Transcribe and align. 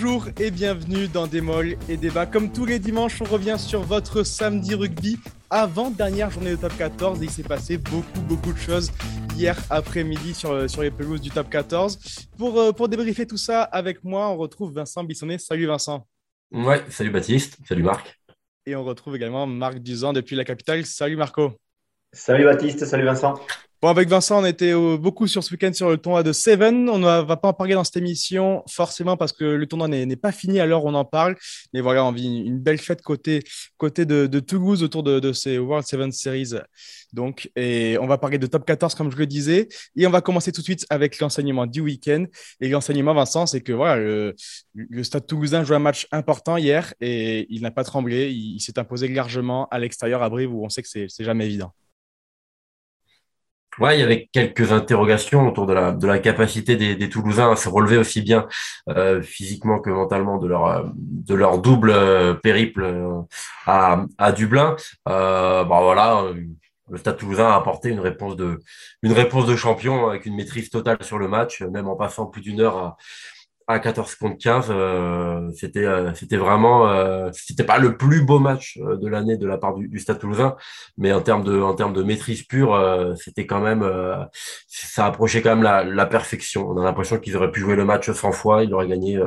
Bonjour 0.00 0.28
et 0.38 0.52
bienvenue 0.52 1.08
dans 1.08 1.26
Des 1.26 1.40
Molles 1.40 1.76
et 1.88 1.96
Débats. 1.96 2.24
Comme 2.24 2.52
tous 2.52 2.64
les 2.64 2.78
dimanches, 2.78 3.20
on 3.20 3.24
revient 3.24 3.56
sur 3.58 3.82
votre 3.82 4.22
samedi 4.22 4.76
rugby 4.76 5.18
avant 5.50 5.90
dernière 5.90 6.30
journée 6.30 6.52
de 6.52 6.56
top 6.56 6.72
14 6.78 7.20
et 7.20 7.24
il 7.24 7.30
s'est 7.30 7.42
passé 7.42 7.78
beaucoup 7.78 8.20
beaucoup 8.28 8.52
de 8.52 8.58
choses 8.58 8.92
hier 9.34 9.56
après-midi 9.70 10.34
sur, 10.34 10.70
sur 10.70 10.82
les 10.82 10.92
pelouses 10.92 11.20
du 11.20 11.30
top 11.30 11.50
14. 11.50 12.28
Pour, 12.38 12.60
euh, 12.60 12.70
pour 12.70 12.88
débriefer 12.88 13.26
tout 13.26 13.36
ça 13.36 13.64
avec 13.64 14.04
moi, 14.04 14.28
on 14.28 14.36
retrouve 14.36 14.72
Vincent 14.72 15.02
Bissonnet. 15.02 15.38
Salut 15.38 15.66
Vincent. 15.66 16.06
Ouais, 16.52 16.84
salut 16.90 17.10
Baptiste, 17.10 17.58
salut 17.66 17.82
Marc. 17.82 18.20
Et 18.66 18.76
on 18.76 18.84
retrouve 18.84 19.16
également 19.16 19.48
Marc 19.48 19.80
Duzan 19.80 20.12
depuis 20.12 20.36
la 20.36 20.44
capitale. 20.44 20.86
Salut 20.86 21.16
Marco. 21.16 21.54
Salut 22.12 22.44
Baptiste, 22.44 22.84
salut 22.84 23.04
Vincent. 23.04 23.34
Bon, 23.80 23.86
avec 23.86 24.08
Vincent, 24.08 24.42
on 24.42 24.44
était 24.44 24.74
euh, 24.74 24.96
beaucoup 24.96 25.28
sur 25.28 25.44
ce 25.44 25.52
week-end 25.52 25.72
sur 25.72 25.88
le 25.88 25.98
tournoi 25.98 26.24
de 26.24 26.32
Seven. 26.32 26.88
On 26.90 26.98
ne 26.98 27.22
va 27.22 27.36
pas 27.36 27.46
en 27.46 27.52
parler 27.52 27.74
dans 27.74 27.84
cette 27.84 27.98
émission, 27.98 28.64
forcément, 28.68 29.16
parce 29.16 29.30
que 29.30 29.44
le 29.44 29.66
tournoi 29.68 29.86
n'est 29.86 30.16
pas 30.16 30.32
fini 30.32 30.58
à 30.58 30.66
l'heure 30.66 30.84
où 30.84 30.88
on 30.88 30.94
en 30.94 31.04
parle. 31.04 31.36
Mais 31.72 31.80
voilà, 31.80 32.04
on 32.04 32.10
vit 32.10 32.40
une 32.40 32.58
belle 32.58 32.78
fête 32.78 33.02
côté, 33.02 33.44
côté 33.76 34.04
de, 34.04 34.40
Toulouse 34.40 34.82
autour 34.82 35.04
de, 35.04 35.32
ces 35.32 35.58
World 35.58 35.86
Seven 35.86 36.10
Series. 36.10 36.54
Donc, 37.12 37.52
et 37.54 37.96
on 38.00 38.08
va 38.08 38.18
parler 38.18 38.38
de 38.38 38.48
top 38.48 38.66
14, 38.66 38.96
comme 38.96 39.12
je 39.12 39.16
le 39.16 39.26
disais. 39.26 39.68
Et 39.94 40.08
on 40.08 40.10
va 40.10 40.22
commencer 40.22 40.50
tout 40.50 40.60
de 40.60 40.64
suite 40.64 40.84
avec 40.90 41.20
l'enseignement 41.20 41.66
du 41.66 41.80
week-end. 41.80 42.24
Et 42.60 42.68
l'enseignement, 42.68 43.14
Vincent, 43.14 43.46
c'est 43.46 43.60
que 43.60 43.72
voilà, 43.72 43.94
le, 43.94 44.34
Stade 45.04 45.28
toulousain 45.28 45.62
joue 45.62 45.74
un 45.74 45.78
match 45.78 46.08
important 46.10 46.56
hier 46.56 46.94
et 47.00 47.46
il 47.48 47.62
n'a 47.62 47.70
pas 47.70 47.84
tremblé. 47.84 48.32
Il, 48.32 48.58
s'est 48.58 48.76
imposé 48.80 49.06
largement 49.06 49.68
à 49.70 49.78
l'extérieur 49.78 50.24
à 50.24 50.28
Brive 50.28 50.52
où 50.52 50.64
on 50.64 50.68
sait 50.68 50.82
que 50.82 50.88
c'est 50.88 51.24
jamais 51.24 51.46
évident. 51.46 51.72
Ouais, 53.78 53.96
il 53.96 54.00
y 54.00 54.02
avait 54.02 54.28
quelques 54.32 54.72
interrogations 54.72 55.46
autour 55.46 55.66
de 55.66 55.72
la, 55.72 55.92
de 55.92 56.06
la 56.06 56.18
capacité 56.18 56.74
des, 56.74 56.96
des 56.96 57.08
Toulousains 57.08 57.52
à 57.52 57.56
se 57.56 57.68
relever 57.68 57.96
aussi 57.96 58.22
bien 58.22 58.48
euh, 58.88 59.22
physiquement 59.22 59.78
que 59.78 59.90
mentalement 59.90 60.38
de 60.38 60.48
leur, 60.48 60.90
de 60.96 61.34
leur 61.34 61.58
double 61.58 61.90
euh, 61.90 62.34
périple 62.34 62.82
euh, 62.82 63.20
à, 63.66 64.04
à 64.18 64.32
Dublin. 64.32 64.74
Euh, 65.08 65.62
bah 65.62 65.80
voilà, 65.80 66.24
le 66.90 66.96
Stade 66.96 67.18
Toulousain 67.18 67.50
a 67.50 67.54
apporté 67.54 67.90
une 67.90 68.00
réponse 68.00 68.34
de, 68.34 68.58
une 69.02 69.12
réponse 69.12 69.46
de 69.46 69.54
champion 69.54 70.08
avec 70.08 70.26
une 70.26 70.34
maîtrise 70.34 70.70
totale 70.70 70.98
sur 71.02 71.18
le 71.18 71.28
match, 71.28 71.62
même 71.62 71.86
en 71.86 71.94
passant 71.94 72.26
plus 72.26 72.40
d'une 72.40 72.60
heure 72.60 72.76
à, 72.76 72.96
à 73.68 73.78
14 73.80 74.14
contre 74.14 74.38
15, 74.38 74.66
euh, 74.70 75.50
c'était 75.54 75.84
euh, 75.84 76.14
c'était 76.14 76.38
vraiment 76.38 76.88
euh, 76.88 77.28
c'était 77.34 77.64
pas 77.64 77.78
le 77.78 77.98
plus 77.98 78.22
beau 78.22 78.38
match 78.38 78.78
de 78.78 79.06
l'année 79.06 79.36
de 79.36 79.46
la 79.46 79.58
part 79.58 79.74
du, 79.74 79.88
du, 79.88 79.98
Stade 79.98 80.18
Toulousain, 80.18 80.56
mais 80.96 81.12
en 81.12 81.20
termes 81.20 81.44
de 81.44 81.60
en 81.60 81.74
termes 81.74 81.92
de 81.92 82.02
maîtrise 82.02 82.44
pure, 82.44 83.14
c'était 83.22 83.46
quand 83.46 83.60
même 83.60 83.86
ça 84.66 85.04
approchait 85.04 85.42
quand 85.42 85.50
même 85.50 85.62
la, 85.62 85.84
la 85.84 86.06
perfection. 86.06 86.66
On 86.66 86.80
a 86.80 86.84
l'impression 86.84 87.18
qu'ils 87.18 87.36
auraient 87.36 87.52
pu 87.52 87.60
jouer 87.60 87.76
le 87.76 87.84
match 87.84 88.10
100 88.10 88.32
fois, 88.32 88.64
il 88.64 88.72
aurait 88.72 88.88
gagné 88.88 89.20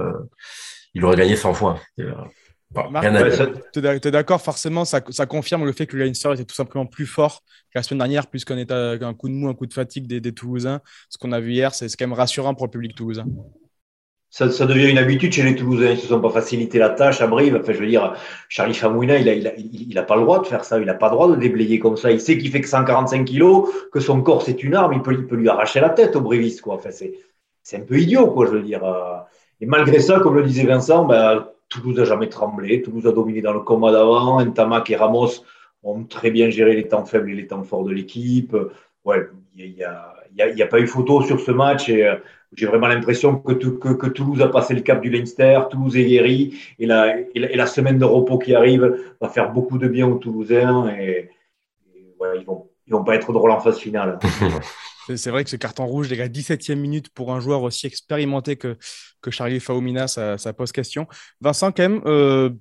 il 0.95 1.05
aurait 1.05 1.17
gagné 1.17 1.36
100 1.36 1.53
fois. 1.53 1.80
tu 1.95 3.80
es 3.80 4.11
d'accord, 4.11 4.42
forcément, 4.42 4.86
ça, 4.86 5.02
ça, 5.09 5.28
confirme 5.28 5.66
le 5.66 5.72
fait 5.72 5.86
que 5.86 5.95
le 5.95 6.05
Leinster 6.05 6.31
était 6.33 6.45
tout 6.45 6.55
simplement 6.55 6.88
plus 6.88 7.05
fort 7.05 7.44
que 7.72 7.78
la 7.78 7.83
semaine 7.83 8.00
dernière, 8.00 8.26
plus 8.26 8.44
qu'un 8.44 8.58
état, 8.58 8.94
un 8.94 9.14
coup 9.14 9.30
de 9.30 9.33
mou, 9.33 9.50
un 9.50 9.53
coup 9.53 9.67
de 9.67 9.73
fatigue 9.73 10.08
des, 10.08 10.20
des 10.20 10.33
Toulousains. 10.33 10.81
Ce 11.09 11.20
qu'on 11.20 11.31
a 11.31 11.39
vu 11.39 11.52
hier, 11.52 11.76
c'est 11.76 11.88
quand 11.95 12.08
même 12.08 12.14
rassurant 12.14 12.55
pour 12.55 12.66
le 12.66 12.72
public 12.72 12.95
toulousain 12.95 13.26
ça, 14.31 14.49
ça, 14.49 14.65
devient 14.65 14.89
une 14.89 14.97
habitude 14.97 15.33
chez 15.33 15.43
les 15.43 15.57
Toulousains. 15.57 15.89
Ils 15.89 15.95
ne 15.95 15.99
se 15.99 16.07
sont 16.07 16.21
pas 16.21 16.29
facilité 16.29 16.79
la 16.79 16.89
tâche 16.89 17.19
à 17.19 17.27
Brive. 17.27 17.59
Enfin, 17.61 17.73
je 17.73 17.79
veux 17.79 17.87
dire, 17.87 18.15
Charlie 18.47 18.73
Famouina, 18.73 19.17
il 19.17 19.27
a, 19.27 19.33
il, 19.33 19.45
a, 19.45 19.51
il, 19.57 19.97
a 19.97 20.03
pas 20.03 20.15
le 20.15 20.21
droit 20.21 20.41
de 20.41 20.47
faire 20.47 20.63
ça. 20.63 20.79
Il 20.79 20.85
n'a 20.85 20.93
pas 20.93 21.07
le 21.07 21.15
droit 21.15 21.29
de 21.29 21.35
déblayer 21.35 21.79
comme 21.79 21.97
ça. 21.97 22.11
Il 22.11 22.21
sait 22.21 22.37
qu'il 22.37 22.49
fait 22.49 22.61
que 22.61 22.67
145 22.69 23.25
kilos, 23.25 23.69
que 23.91 23.99
son 23.99 24.21
corps 24.21 24.41
c'est 24.41 24.63
une 24.63 24.73
arme. 24.73 24.93
Il 24.93 25.02
peut, 25.02 25.13
il 25.13 25.27
peut 25.27 25.35
lui 25.35 25.49
arracher 25.49 25.81
la 25.81 25.89
tête 25.89 26.15
au 26.15 26.21
Briviste, 26.21 26.61
quoi. 26.61 26.75
Enfin, 26.75 26.91
c'est, 26.91 27.13
c'est 27.61 27.75
un 27.75 27.81
peu 27.81 27.99
idiot, 27.99 28.27
quoi, 28.27 28.45
je 28.45 28.52
veux 28.52 28.61
dire. 28.61 28.81
Et 29.59 29.65
malgré 29.65 29.99
ça, 29.99 30.21
comme 30.21 30.37
le 30.37 30.43
disait 30.43 30.63
Vincent, 30.63 31.03
ben, 31.03 31.45
Toulouse 31.67 31.99
a 31.99 32.05
jamais 32.05 32.30
tremblé. 32.30 32.81
Toulouse 32.81 33.08
a 33.08 33.11
dominé 33.11 33.41
dans 33.41 33.53
le 33.53 33.59
combat 33.59 33.91
d'avant. 33.91 34.41
Ntamak 34.41 34.89
et 34.91 34.95
Ramos 34.95 35.43
ont 35.83 36.05
très 36.05 36.31
bien 36.31 36.49
géré 36.49 36.73
les 36.75 36.87
temps 36.87 37.03
faibles 37.03 37.31
et 37.31 37.36
les 37.36 37.47
temps 37.47 37.64
forts 37.64 37.83
de 37.83 37.91
l'équipe. 37.91 38.55
Ouais, 39.03 39.27
il 39.58 39.71
y 39.71 39.83
a, 39.83 40.14
n'y 40.33 40.61
a, 40.61 40.65
a, 40.65 40.67
pas 40.67 40.80
eu 40.80 40.87
photo 40.87 41.21
sur 41.21 41.39
ce 41.39 41.52
match 41.52 41.89
et 41.89 42.08
euh, 42.08 42.15
j'ai 42.54 42.66
vraiment 42.66 42.88
l'impression 42.88 43.38
que, 43.38 43.54
que, 43.54 44.08
Toulouse 44.08 44.42
a 44.42 44.50
passé 44.50 44.73
le 44.73 44.82
cap 44.82 45.02
du 45.02 45.10
Leinster, 45.10 45.62
Toulouse 45.70 45.95
est 45.95 46.06
guéri 46.06 46.60
et 46.80 46.86
la, 46.86 47.66
semaine 47.66 47.98
de 47.98 48.06
repos 48.06 48.38
qui 48.38 48.54
arrive 48.54 48.98
va 49.22 49.30
faire 49.30 49.52
beaucoup 49.52 49.78
de 49.78 49.88
bien 49.88 50.08
aux 50.08 50.16
Toulousains 50.16 50.89
et, 50.89 51.30
et 51.95 52.16
ils 52.39 52.45
vont, 52.45 52.67
ils 52.88 52.92
vont 52.92 53.04
pas 53.04 53.16
être 53.16 53.32
drôles 53.32 53.52
en 53.52 53.60
phase 53.60 53.78
finale. 53.78 54.20
C'est 55.08 55.32
vrai 55.32 55.44
que 55.44 55.50
ce 55.50 55.56
carton 55.56 55.86
rouge, 55.86 56.10
les 56.10 56.17
gars, 56.17 56.28
17e 56.28 56.76
minute 56.76 57.10
pour 57.10 57.34
un 57.34 57.39
joueur 57.39 57.64
aussi 57.64 57.88
expérimenté 57.88 58.56
que, 58.56 58.78
que 59.22 59.32
Charlie 59.32 59.60
Faumina, 59.60 60.08
ça, 60.08 60.54
pose 60.54 60.72
question. 60.72 61.08
Vincent, 61.39 61.72
quand 61.72 61.84
même, 61.84 62.02
euh, 62.06 62.52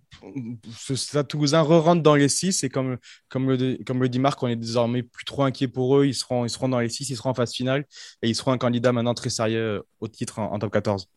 ce 0.75 1.57
re-rentre 1.59 2.03
dans 2.03 2.15
les 2.15 2.29
6 2.29 2.65
et 2.65 2.69
comme, 2.69 2.97
comme, 3.29 3.51
le, 3.51 3.79
comme 3.85 4.01
le 4.01 4.09
dit 4.09 4.19
Marc, 4.19 4.43
on 4.43 4.49
est 4.49 4.57
désormais 4.57 5.03
plus 5.03 5.25
trop 5.25 5.43
inquiet 5.43 5.69
pour 5.69 5.99
eux. 5.99 6.07
Ils 6.07 6.15
seront, 6.15 6.45
ils 6.45 6.51
seront 6.51 6.69
dans 6.69 6.81
les 6.81 6.89
6, 6.89 7.11
ils 7.11 7.17
seront 7.17 7.31
en 7.31 7.35
phase 7.35 7.53
finale 7.53 7.85
et 8.23 8.29
ils 8.29 8.35
seront 8.35 8.53
un 8.53 8.59
candidat 8.59 8.93
maintenant 8.93 9.15
très 9.15 9.31
sérieux 9.31 9.83
au 10.01 10.09
titre 10.09 10.39
en, 10.39 10.59
top 10.59 10.73
14. 10.73 11.09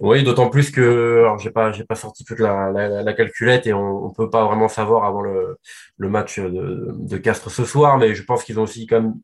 Oui, 0.00 0.24
d'autant 0.24 0.50
plus 0.50 0.72
que 0.72 1.24
j'ai 1.38 1.52
pas 1.52 1.70
j'ai 1.70 1.84
pas 1.84 1.94
sorti 1.94 2.24
toute 2.24 2.40
la, 2.40 2.72
la, 2.72 3.12
calculette 3.12 3.64
et 3.68 3.72
on, 3.72 4.06
on 4.06 4.10
peut 4.10 4.28
pas 4.28 4.44
vraiment 4.44 4.68
savoir 4.68 5.04
avant 5.04 5.22
le, 5.22 5.56
le 5.98 6.08
match 6.08 6.40
de, 6.40 6.88
de 6.98 7.16
Castres 7.16 7.48
ce 7.48 7.64
soir, 7.64 7.96
mais 7.96 8.12
je 8.12 8.24
pense 8.24 8.42
qu'ils 8.42 8.58
ont 8.58 8.64
aussi 8.64 8.88
quand 8.88 9.00
même 9.00 9.14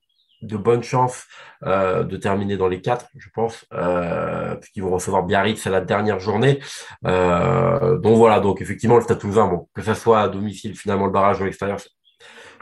de 0.43 0.56
bonnes 0.56 0.83
chances 0.83 1.25
euh, 1.65 2.05
de 2.05 2.17
terminer 2.17 2.56
dans 2.56 2.69
les 2.69 2.81
quatre, 2.81 3.06
je 3.17 3.28
pense, 3.34 3.67
euh, 3.73 4.55
puisqu'ils 4.56 4.83
vont 4.83 4.91
recevoir 4.91 5.25
Biarritz 5.25 5.67
à 5.67 5.71
la 5.71 5.81
dernière 5.81 6.21
journée. 6.21 6.61
Euh, 7.06 7.99
donc 7.99 8.17
voilà, 8.17 8.41
donc 8.41 8.61
effectivement 8.61 8.97
le 8.97 9.03
Stade 9.03 9.19
Toulousain, 9.19 9.47
bon, 9.47 9.69
que 9.75 9.83
ça 9.83 9.95
soit 9.95 10.21
à 10.21 10.28
domicile, 10.28 10.77
finalement 10.77 11.06
le 11.06 11.12
barrage 11.12 11.41
ou 11.41 11.43
à 11.43 11.47
l'extérieur, 11.47 11.78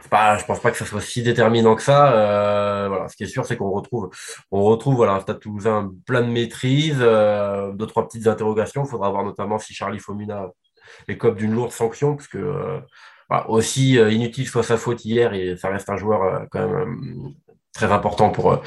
pas, 0.09 0.39
je 0.39 0.45
pense 0.45 0.61
pas 0.61 0.71
que 0.71 0.77
ça 0.77 0.87
soit 0.87 1.01
si 1.01 1.23
déterminant 1.23 1.75
que 1.75 1.83
ça. 1.83 2.13
Euh, 2.13 2.89
voilà, 2.89 3.09
ce 3.09 3.17
qui 3.17 3.25
est 3.25 3.27
sûr, 3.27 3.45
c'est 3.47 3.57
qu'on 3.57 3.71
retrouve, 3.71 4.11
on 4.51 4.63
retrouve 4.63 4.97
voilà 4.97 5.15
un 5.15 5.21
Stade 5.21 5.41
Toulousain 5.41 5.93
plein 6.07 6.23
de 6.23 6.31
maîtrise, 6.31 6.99
euh, 7.01 7.73
deux 7.73 7.87
trois 7.87 8.07
petites 8.07 8.27
interrogations. 8.27 8.85
Il 8.85 8.89
faudra 8.89 9.11
voir 9.11 9.25
notamment 9.25 9.59
si 9.59 9.75
Charlie 9.75 9.99
Fomina 9.99 10.47
écope 11.09 11.37
d'une 11.37 11.53
lourde 11.53 11.73
sanction, 11.73 12.17
parce 12.17 12.29
que 12.29 12.39
euh, 12.39 12.81
aussi 13.49 13.95
inutile 13.95 14.49
soit 14.49 14.63
sa 14.63 14.79
faute 14.79 15.05
hier, 15.05 15.35
et 15.35 15.57
ça 15.57 15.69
reste 15.69 15.91
un 15.91 15.97
joueur 15.97 16.47
quand 16.51 16.67
même 16.67 17.35
très 17.73 17.93
important 17.93 18.31
pour, 18.31 18.61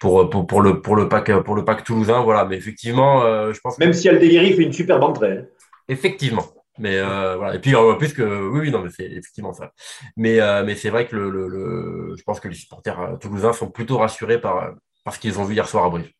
pour, 0.00 0.28
pour, 0.30 0.46
pour, 0.46 0.60
le, 0.60 0.80
pour, 0.80 0.96
le 0.96 1.08
pack, 1.08 1.32
pour 1.40 1.54
le 1.54 1.64
pack 1.64 1.84
toulousain. 1.84 2.20
Voilà, 2.20 2.44
mais 2.44 2.56
effectivement, 2.56 3.22
euh, 3.22 3.52
je 3.52 3.60
pense. 3.60 3.78
Même 3.78 3.92
si 3.92 4.08
Aldegiri 4.08 4.54
fait 4.54 4.62
une 4.62 4.72
superbe 4.72 5.04
entrée. 5.04 5.38
Hein. 5.38 5.44
Effectivement. 5.88 6.46
Mais 6.78 6.96
euh, 6.96 7.36
voilà. 7.36 7.56
Et 7.56 7.58
puis 7.58 7.74
en 7.74 7.96
plus 7.96 8.12
que 8.12 8.22
oui, 8.22 8.60
oui, 8.60 8.70
non, 8.70 8.80
mais 8.80 8.90
c'est 8.96 9.06
effectivement 9.06 9.52
ça. 9.52 9.72
Mais, 10.16 10.40
euh, 10.40 10.62
mais 10.64 10.76
c'est 10.76 10.90
vrai 10.90 11.06
que 11.06 11.16
le, 11.16 11.28
le, 11.30 11.48
le, 11.48 12.14
je 12.16 12.22
pense 12.22 12.38
que 12.38 12.48
les 12.48 12.54
supporters 12.54 13.18
toulousains 13.20 13.52
sont 13.52 13.70
plutôt 13.70 13.98
rassurés 13.98 14.40
par, 14.40 14.74
par 15.04 15.14
ce 15.14 15.18
qu'ils 15.18 15.40
ont 15.40 15.44
vu 15.44 15.54
hier 15.54 15.68
soir 15.68 15.84
à 15.84 15.90
Brive. 15.90 16.10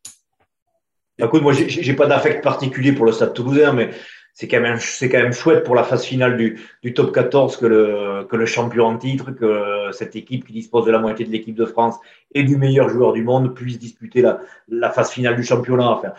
Écoute, 1.21 1.41
moi, 1.41 1.53
j'ai 1.53 1.93
pas 1.93 2.07
d'affect 2.07 2.43
particulier 2.43 2.93
pour 2.93 3.05
le 3.05 3.11
Stade 3.11 3.33
Toulousain, 3.33 3.73
mais 3.73 3.89
c'est 4.39 4.47
quand 4.47 4.61
même 4.61 4.77
c'est 4.79 5.09
quand 5.09 5.17
même 5.17 5.33
chouette 5.33 5.65
pour 5.65 5.75
la 5.75 5.83
phase 5.83 6.05
finale 6.05 6.37
du, 6.37 6.61
du 6.81 6.93
top 6.93 7.13
14 7.13 7.57
que 7.57 7.65
le 7.65 8.23
que 8.29 8.37
le 8.37 8.45
champion 8.45 8.85
en 8.85 8.97
titre, 8.97 9.31
que 9.31 9.91
cette 9.91 10.15
équipe 10.15 10.45
qui 10.47 10.53
dispose 10.53 10.85
de 10.85 10.91
la 10.91 10.99
moitié 10.99 11.25
de 11.25 11.29
l'équipe 11.31 11.55
de 11.55 11.65
France 11.65 11.97
et 12.33 12.43
du 12.43 12.55
meilleur 12.55 12.87
joueur 12.87 13.11
du 13.11 13.21
monde 13.21 13.53
puisse 13.53 13.77
disputer 13.77 14.21
la, 14.21 14.39
la 14.69 14.91
phase 14.91 15.11
finale 15.11 15.35
du 15.35 15.43
championnat. 15.43 15.89
Enfin, 15.89 16.13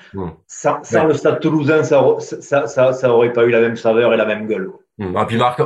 sans, 0.46 0.84
sans 0.84 1.06
le 1.06 1.14
Stade 1.14 1.40
Toulousain, 1.40 1.82
ça, 1.82 2.04
ça, 2.18 2.66
ça, 2.66 2.92
ça 2.92 3.10
aurait 3.10 3.32
pas 3.32 3.46
eu 3.46 3.50
la 3.50 3.62
même 3.62 3.76
saveur 3.76 4.12
et 4.12 4.18
la 4.18 4.26
même 4.26 4.46
gueule. 4.46 4.70
Ah, 5.16 5.24
puis 5.24 5.38
Marc, 5.38 5.62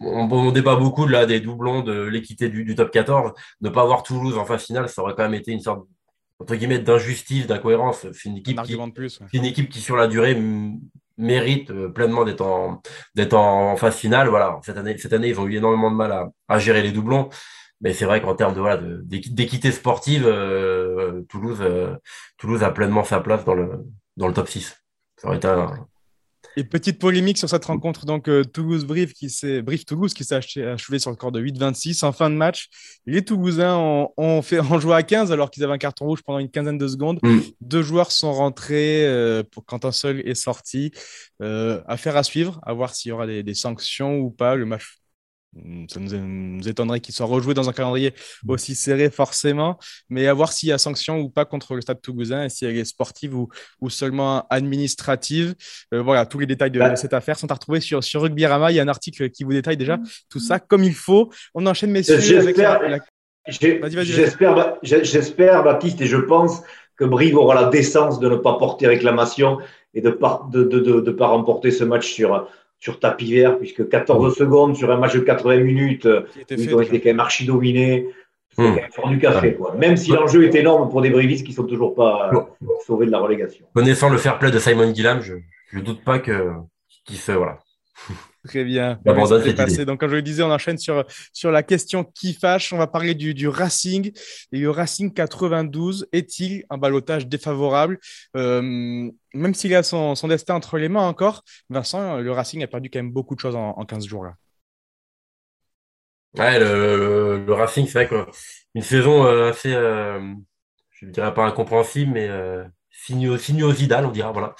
on, 0.00 0.28
on 0.28 0.50
débat 0.50 0.74
beaucoup 0.74 1.06
là 1.06 1.24
des 1.24 1.38
doublons 1.38 1.82
de 1.82 2.02
l'équité 2.02 2.48
du, 2.48 2.64
du 2.64 2.74
top 2.74 2.90
14. 2.90 3.30
Ne 3.60 3.68
pas 3.68 3.82
avoir 3.82 4.02
Toulouse 4.02 4.36
en 4.36 4.44
phase 4.44 4.64
finale, 4.64 4.88
ça 4.88 5.02
aurait 5.02 5.14
quand 5.14 5.22
même 5.22 5.34
été 5.34 5.52
une 5.52 5.60
sorte 5.60 5.86
entre 6.40 6.56
guillemets 6.56 6.80
d'injustice, 6.80 7.46
d'incohérence. 7.46 8.08
C'est 8.12 8.28
une 8.28 8.38
équipe 8.38 8.60
qui, 8.62 8.76
plus, 8.92 9.20
une 9.32 9.44
équipe 9.44 9.68
qui 9.68 9.78
sur 9.78 9.94
la 9.94 10.08
durée 10.08 10.36
mérite 11.22 11.70
euh, 11.70 11.88
pleinement 11.88 12.24
d'être 12.24 12.42
en, 12.42 12.82
d'être 13.14 13.34
en 13.34 13.76
phase 13.76 13.96
finale. 13.96 14.28
Voilà, 14.28 14.60
cette 14.62 14.76
année, 14.76 14.96
cette 14.98 15.12
année, 15.12 15.28
ils 15.28 15.40
ont 15.40 15.46
eu 15.46 15.56
énormément 15.56 15.90
de 15.90 15.96
mal 15.96 16.12
à, 16.12 16.30
à 16.48 16.58
gérer 16.58 16.82
les 16.82 16.92
doublons. 16.92 17.28
Mais 17.80 17.92
c'est 17.92 18.04
vrai 18.04 18.22
qu'en 18.22 18.36
termes 18.36 18.54
de 18.54 18.60
voilà 18.60 18.80
d'équité 19.04 19.72
sportive, 19.72 20.24
euh, 20.26 21.22
Toulouse, 21.28 21.58
euh, 21.60 21.96
Toulouse 22.38 22.62
a 22.62 22.70
pleinement 22.70 23.02
sa 23.04 23.20
place 23.20 23.44
dans 23.44 23.54
le 23.54 23.84
dans 24.16 24.28
le 24.28 24.34
top 24.34 24.48
6. 24.48 24.76
Ça 25.16 25.28
aurait 25.28 25.38
été 25.38 25.48
et 26.56 26.64
petite 26.64 26.98
polémique 26.98 27.38
sur 27.38 27.48
cette 27.48 27.64
rencontre, 27.64 28.04
donc 28.04 28.28
euh, 28.28 28.44
Toulouse-Brive 28.44 29.12
qui 29.12 29.30
s'est 29.30 29.62
Brive 29.62 29.84
Toulouse 29.84 30.14
qui 30.14 30.24
s'est 30.24 30.34
achevé 30.34 30.98
sur 30.98 31.10
le 31.10 31.16
corps 31.16 31.32
de 31.32 31.40
8-26 31.40 32.04
en 32.04 32.12
fin 32.12 32.30
de 32.30 32.34
match. 32.34 32.68
Les 33.06 33.24
Toulousains 33.24 33.76
ont, 34.16 34.42
fait 34.42 34.60
en 34.60 34.78
joué 34.80 34.94
à 34.94 35.02
15 35.02 35.32
alors 35.32 35.50
qu'ils 35.50 35.64
avaient 35.64 35.72
un 35.72 35.78
carton 35.78 36.06
rouge 36.06 36.22
pendant 36.22 36.38
une 36.38 36.50
quinzaine 36.50 36.78
de 36.78 36.88
secondes. 36.88 37.18
Mm. 37.22 37.40
Deux 37.60 37.82
joueurs 37.82 38.10
sont 38.10 38.32
rentrés 38.32 39.06
euh, 39.06 39.42
pour, 39.50 39.64
quand 39.64 39.84
un 39.84 39.92
seul 39.92 40.20
est 40.20 40.34
sorti. 40.34 40.92
Euh, 41.42 41.80
affaire 41.86 42.16
à 42.16 42.22
suivre, 42.22 42.60
à 42.62 42.72
voir 42.72 42.94
s'il 42.94 43.10
y 43.10 43.12
aura 43.12 43.26
des, 43.26 43.54
sanctions 43.54 44.18
ou 44.18 44.30
pas. 44.30 44.54
Le 44.54 44.64
match 44.64 44.98
ça 45.88 46.00
nous, 46.00 46.68
étonnerait 46.68 47.00
qu'il 47.00 47.14
soit 47.14 47.26
rejoué 47.26 47.52
dans 47.54 47.68
un 47.68 47.72
calendrier 47.72 48.14
aussi 48.48 48.74
serré 48.74 49.10
forcément, 49.10 49.78
mais 50.08 50.26
à 50.26 50.34
voir 50.34 50.52
s'il 50.52 50.70
y 50.70 50.72
a 50.72 50.78
sanction 50.78 51.18
ou 51.20 51.28
pas 51.28 51.44
contre 51.44 51.74
le 51.74 51.82
Stade 51.82 52.00
Toulousain 52.00 52.44
et 52.44 52.48
si 52.48 52.64
elle 52.64 52.76
est 52.76 52.84
sportive 52.84 53.36
ou, 53.36 53.48
ou 53.80 53.90
seulement 53.90 54.46
administrative. 54.48 55.54
Euh, 55.92 56.00
voilà, 56.02 56.24
tous 56.24 56.38
les 56.38 56.46
détails 56.46 56.70
de, 56.70 56.78
bah 56.78 56.96
cette 56.96 57.12
affaire 57.12 57.38
sont 57.38 57.50
à 57.50 57.54
retrouver 57.54 57.80
sur, 57.80 58.02
sur 58.02 58.22
Rugby 58.22 58.46
Rama. 58.46 58.70
Il 58.72 58.76
y 58.76 58.80
a 58.80 58.82
un 58.82 58.88
article 58.88 59.30
qui 59.30 59.44
vous 59.44 59.52
détaille 59.52 59.76
déjà 59.76 59.98
tout 60.30 60.40
ça 60.40 60.58
comme 60.58 60.84
il 60.84 60.94
faut. 60.94 61.30
On 61.54 61.66
enchaîne, 61.66 61.90
messieurs. 61.90 62.18
J'espère, 62.18 62.80
j'espère, 64.82 65.64
Baptiste, 65.64 66.00
et 66.00 66.06
je 66.06 66.16
pense 66.16 66.62
que 66.96 67.04
Brive 67.04 67.36
aura 67.36 67.54
la 67.54 67.64
décence 67.68 68.20
de 68.20 68.28
ne 68.28 68.36
pas 68.36 68.54
porter 68.54 68.86
réclamation 68.86 69.58
et 69.94 70.00
de 70.00 70.08
ne 70.08 70.14
pas, 70.14 70.46
de, 70.50 70.62
de, 70.62 71.00
de, 71.00 71.10
pas 71.10 71.26
remporter 71.26 71.70
ce 71.70 71.84
match 71.84 72.10
sur, 72.10 72.48
sur 72.82 72.98
tapis 72.98 73.32
vert, 73.32 73.58
puisque 73.58 73.88
14 73.88 74.36
secondes 74.36 74.74
sur 74.74 74.90
un 74.90 74.96
match 74.96 75.14
de 75.14 75.20
80 75.20 75.58
minutes, 75.58 76.08
ils 76.50 76.74
ont 76.74 76.80
été 76.80 77.00
quand 77.00 77.10
même 77.10 77.20
archi 77.20 77.46
dominés. 77.46 78.08
C'est 78.56 78.62
mmh. 78.62 78.80
quand 78.96 79.06
même 79.06 79.14
du 79.14 79.20
café, 79.20 79.54
quoi. 79.54 79.74
Même 79.76 79.96
si 79.96 80.10
l'enjeu 80.10 80.44
est 80.44 80.54
énorme 80.56 80.90
pour 80.90 81.00
des 81.00 81.10
brivistes 81.10 81.46
qui 81.46 81.52
sont 81.52 81.62
toujours 81.62 81.94
pas 81.94 82.30
euh, 82.34 82.40
sauvés 82.84 83.06
de 83.06 83.12
la 83.12 83.20
relégation. 83.20 83.64
Connaissant 83.72 84.10
le 84.10 84.18
fair 84.18 84.38
play 84.40 84.50
de 84.50 84.58
Simon 84.58 84.92
Gillam, 84.92 85.20
je 85.20 85.36
ne 85.72 85.80
doute 85.80 86.02
pas 86.02 86.18
que 86.18 86.50
qu'il 87.06 87.16
se 87.16 87.30
voilà. 87.30 87.60
Très 88.44 88.64
bien. 88.64 88.98
Donc, 89.04 90.00
comme 90.00 90.10
je 90.10 90.16
le 90.16 90.22
disais, 90.22 90.42
on 90.42 90.50
enchaîne 90.50 90.76
sur, 90.76 91.04
sur 91.32 91.52
la 91.52 91.62
question 91.62 92.02
qui 92.02 92.34
fâche. 92.34 92.72
On 92.72 92.78
va 92.78 92.88
parler 92.88 93.14
du, 93.14 93.34
du 93.34 93.46
Racing. 93.46 94.12
Et 94.50 94.58
le 94.58 94.70
Racing 94.70 95.12
92 95.14 96.08
est-il 96.12 96.64
un 96.68 96.76
balotage 96.76 97.28
défavorable? 97.28 98.00
Euh, 98.36 98.60
Même 99.32 99.54
s'il 99.54 99.74
a 99.76 99.84
son, 99.84 100.16
son, 100.16 100.26
destin 100.26 100.54
entre 100.56 100.78
les 100.78 100.88
mains 100.88 101.06
encore, 101.06 101.44
Vincent, 101.70 102.18
le 102.18 102.32
Racing 102.32 102.64
a 102.64 102.66
perdu 102.66 102.90
quand 102.90 102.98
même 102.98 103.12
beaucoup 103.12 103.36
de 103.36 103.40
choses 103.40 103.54
en, 103.54 103.70
en 103.70 103.84
15 103.84 104.06
jours 104.06 104.24
là. 104.24 104.34
Ouais, 106.36 106.58
le, 106.58 107.44
le, 107.44 107.52
Racing, 107.52 107.86
c'est 107.86 108.06
vrai 108.06 108.08
qu'une 108.08 108.82
saison 108.82 109.26
euh, 109.26 109.50
assez, 109.50 109.74
euh, 109.74 110.18
je 110.90 111.04
ne 111.06 111.10
dirais 111.10 111.34
pas 111.34 111.44
incompréhensible, 111.44 112.10
mais 112.12 112.28
sinuosidal, 112.92 114.06
on 114.06 114.10
dira, 114.10 114.32
voilà. 114.32 114.54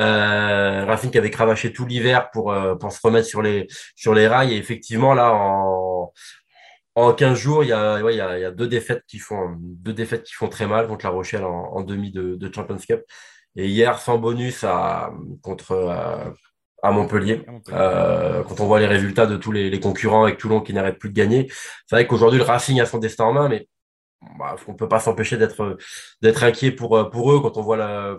Euh, 0.00 0.84
Racing 0.86 1.10
qui 1.10 1.18
avait 1.18 1.30
cravaché 1.30 1.72
tout 1.72 1.86
l'hiver 1.86 2.30
pour, 2.32 2.52
euh, 2.52 2.74
pour 2.74 2.92
se 2.92 2.98
remettre 3.02 3.26
sur 3.26 3.42
les, 3.42 3.66
sur 3.94 4.14
les 4.14 4.26
rails. 4.26 4.52
Et 4.52 4.56
effectivement, 4.56 5.14
là, 5.14 5.32
en, 5.32 6.12
en 6.96 7.12
15 7.12 7.38
jours, 7.38 7.64
il 7.64 7.68
y 7.68 7.72
a, 7.72 8.02
ouais, 8.02 8.14
il 8.14 8.18
y 8.18 8.20
a, 8.20 8.38
il 8.38 8.42
y 8.42 8.44
a 8.44 8.50
deux 8.50 8.68
défaites 8.68 9.04
qui 9.06 9.18
font, 9.18 9.56
deux 9.58 9.92
défaites 9.92 10.24
qui 10.24 10.34
font 10.34 10.48
très 10.48 10.66
mal 10.66 10.88
contre 10.88 11.06
La 11.06 11.10
Rochelle 11.10 11.44
en, 11.44 11.72
en 11.74 11.82
demi 11.82 12.10
de, 12.12 12.34
de, 12.36 12.52
Champions 12.52 12.78
Cup. 12.78 13.02
Et 13.56 13.68
hier, 13.68 13.98
sans 13.98 14.18
bonus 14.18 14.64
à, 14.64 15.12
contre, 15.42 15.74
à, 15.76 16.32
à 16.84 16.90
Montpellier. 16.90 17.44
Euh, 17.72 18.42
quand 18.44 18.60
on 18.60 18.66
voit 18.66 18.78
les 18.78 18.86
résultats 18.86 19.26
de 19.26 19.36
tous 19.36 19.52
les, 19.52 19.70
les 19.70 19.80
concurrents 19.80 20.24
avec 20.24 20.36
Toulon 20.38 20.60
qui 20.60 20.74
n'arrêtent 20.74 20.98
plus 20.98 21.08
de 21.08 21.14
gagner, 21.14 21.50
c'est 21.86 21.96
vrai 21.96 22.06
qu'aujourd'hui 22.06 22.38
le 22.38 22.44
Racing 22.44 22.78
a 22.80 22.86
son 22.86 22.98
destin 22.98 23.24
en 23.24 23.32
main, 23.32 23.48
mais 23.48 23.68
bah, 24.38 24.56
on 24.68 24.74
peut 24.74 24.88
pas 24.88 25.00
s'empêcher 25.00 25.36
d'être 25.36 25.76
d'être 26.22 26.42
inquiet 26.44 26.72
pour 26.72 26.96
euh, 26.96 27.04
pour 27.04 27.32
eux 27.32 27.40
quand 27.40 27.56
on 27.56 27.62
voit 27.62 27.76
la 27.76 28.16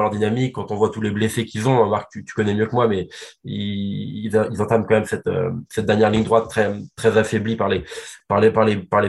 leur 0.00 0.10
dynamique, 0.10 0.54
quand 0.54 0.70
on 0.70 0.76
voit 0.76 0.90
tous 0.90 1.00
les 1.00 1.10
blessés 1.10 1.44
qu'ils 1.44 1.68
ont. 1.68 1.86
Marc, 1.88 2.10
tu, 2.10 2.24
connais 2.34 2.54
mieux 2.54 2.66
que 2.66 2.74
moi, 2.74 2.88
mais 2.88 3.08
ils, 3.44 4.26
ils, 4.26 4.36
entament 4.62 4.84
quand 4.88 4.94
même 4.94 5.04
cette 5.04 5.26
euh, 5.26 5.50
cette 5.68 5.86
dernière 5.86 6.10
ligne 6.10 6.24
droite 6.24 6.48
très 6.48 7.18
affaiblie 7.18 7.56
par 7.56 7.68
les 7.68 7.84
par 8.28 8.40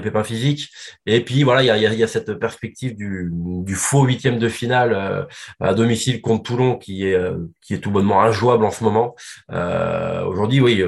pépins 0.01 0.23
physiques. 0.23 0.69
Et 1.05 1.23
puis 1.23 1.43
voilà, 1.43 1.63
il 1.63 1.67
y 1.67 1.69
a, 1.69 1.93
il 1.93 1.99
y 1.99 2.03
a 2.03 2.07
cette 2.07 2.33
perspective 2.35 2.95
du 2.95 3.75
faux 3.75 4.03
huitième 4.03 4.39
de 4.39 4.49
finale 4.49 4.93
euh, 4.93 5.25
à 5.59 5.73
domicile 5.73 6.21
contre 6.21 6.43
Toulon 6.43 6.77
qui 6.77 7.05
est 7.05 7.81
tout 7.81 7.91
bonnement 7.91 8.21
injouable 8.21 8.65
en 8.65 8.71
ce 8.71 8.83
moment. 8.83 9.15
Aujourd'hui, 9.49 10.61
oui, 10.61 10.83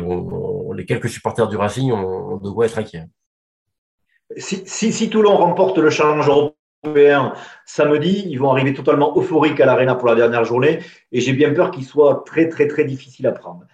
les 0.76 0.86
quelques 0.86 1.10
supporters 1.10 1.48
du 1.48 1.58
Racing, 1.58 1.92
on, 1.92 2.40
on 2.44 2.64
être 2.64 2.78
inquiets 2.78 3.06
si, 4.38 4.64
si, 4.66 4.94
si, 4.94 5.10
Toulon 5.10 5.38
remporte 5.38 5.78
le 5.78 5.90
challenge 5.90 6.28
européen 6.28 7.34
samedi, 7.66 8.26
ils 8.28 8.38
vont 8.38 8.52
arriver 8.52 8.74
totalement 8.74 9.14
euphoriques 9.18 9.60
à 9.60 9.66
l'Arena 9.66 9.96
pour 9.96 10.08
la 10.08 10.16
dernière 10.16 10.46
journée 10.46 10.80
et 11.12 11.22
j'ai 11.22 11.34
bien 11.34 11.54
peur 11.54 11.72
qu'il 11.72 11.86
soit 11.86 12.24
très, 12.26 12.50
très, 12.50 12.68
très 12.68 12.84
difficile 12.84 13.28
à 13.28 13.32
prendre. 13.32 13.66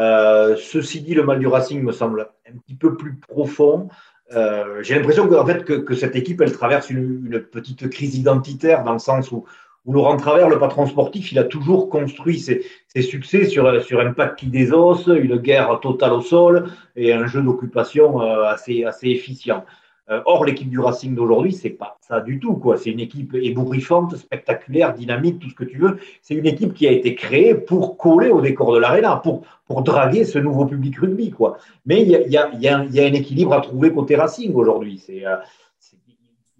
Euh, 0.00 0.56
ceci 0.56 1.00
dit, 1.00 1.14
le 1.14 1.22
mal 1.22 1.38
du 1.38 1.46
Racing 1.46 1.82
me 1.82 1.92
semble 1.92 2.28
un 2.48 2.58
petit 2.58 2.74
peu 2.74 2.96
plus 2.96 3.16
profond. 3.16 3.88
Euh, 4.34 4.82
j'ai 4.82 4.94
l'impression 4.94 5.28
que, 5.28 5.34
en 5.34 5.46
fait, 5.46 5.64
que, 5.64 5.74
que, 5.74 5.94
cette 5.94 6.16
équipe, 6.16 6.40
elle 6.40 6.52
traverse 6.52 6.90
une, 6.90 7.26
une, 7.26 7.40
petite 7.40 7.88
crise 7.90 8.16
identitaire 8.16 8.82
dans 8.82 8.94
le 8.94 8.98
sens 8.98 9.30
où, 9.30 9.44
où 9.84 9.92
Laurent 9.92 10.16
Travers, 10.16 10.48
le 10.48 10.58
patron 10.58 10.86
sportif, 10.86 11.30
il 11.30 11.38
a 11.38 11.44
toujours 11.44 11.90
construit 11.90 12.38
ses, 12.40 12.64
ses 12.88 13.02
succès 13.02 13.44
sur, 13.44 13.82
sur 13.82 14.00
un 14.00 14.12
paquet 14.12 14.46
des 14.46 14.72
os, 14.72 15.06
une 15.06 15.36
guerre 15.36 15.78
totale 15.80 16.12
au 16.12 16.22
sol 16.22 16.70
et 16.96 17.12
un 17.12 17.26
jeu 17.26 17.42
d'occupation 17.42 18.22
euh, 18.22 18.44
assez, 18.44 18.84
assez 18.84 19.08
efficient. 19.08 19.64
Euh, 20.10 20.20
or, 20.26 20.44
l'équipe 20.44 20.68
du 20.68 20.78
Racing 20.78 21.14
d'aujourd'hui, 21.14 21.52
c'est 21.52 21.70
pas 21.70 21.96
ça 22.02 22.20
du 22.20 22.38
tout. 22.38 22.54
quoi. 22.54 22.76
C'est 22.76 22.90
une 22.90 23.00
équipe 23.00 23.34
ébouriffante, 23.34 24.16
spectaculaire, 24.16 24.92
dynamique, 24.92 25.38
tout 25.38 25.48
ce 25.48 25.54
que 25.54 25.64
tu 25.64 25.78
veux. 25.78 25.98
C'est 26.20 26.34
une 26.34 26.46
équipe 26.46 26.74
qui 26.74 26.86
a 26.86 26.90
été 26.90 27.14
créée 27.14 27.54
pour 27.54 27.96
coller 27.96 28.28
au 28.28 28.42
décor 28.42 28.74
de 28.74 28.78
l'aréna, 28.78 29.16
pour, 29.16 29.46
pour 29.66 29.82
draguer 29.82 30.24
ce 30.24 30.38
nouveau 30.38 30.66
public 30.66 30.98
rugby. 30.98 31.30
quoi. 31.30 31.56
Mais 31.86 32.02
il 32.02 32.08
y 32.08 32.16
a, 32.16 32.20
y, 32.26 32.36
a, 32.36 32.50
y, 32.54 32.68
a, 32.68 32.84
y 32.84 33.00
a, 33.00 33.04
un 33.04 33.12
équilibre 33.14 33.54
à 33.54 33.62
trouver 33.62 33.92
côté 33.92 34.14
Racing 34.16 34.52
aujourd'hui. 34.54 34.98
C'est, 34.98 35.26
euh, 35.26 35.36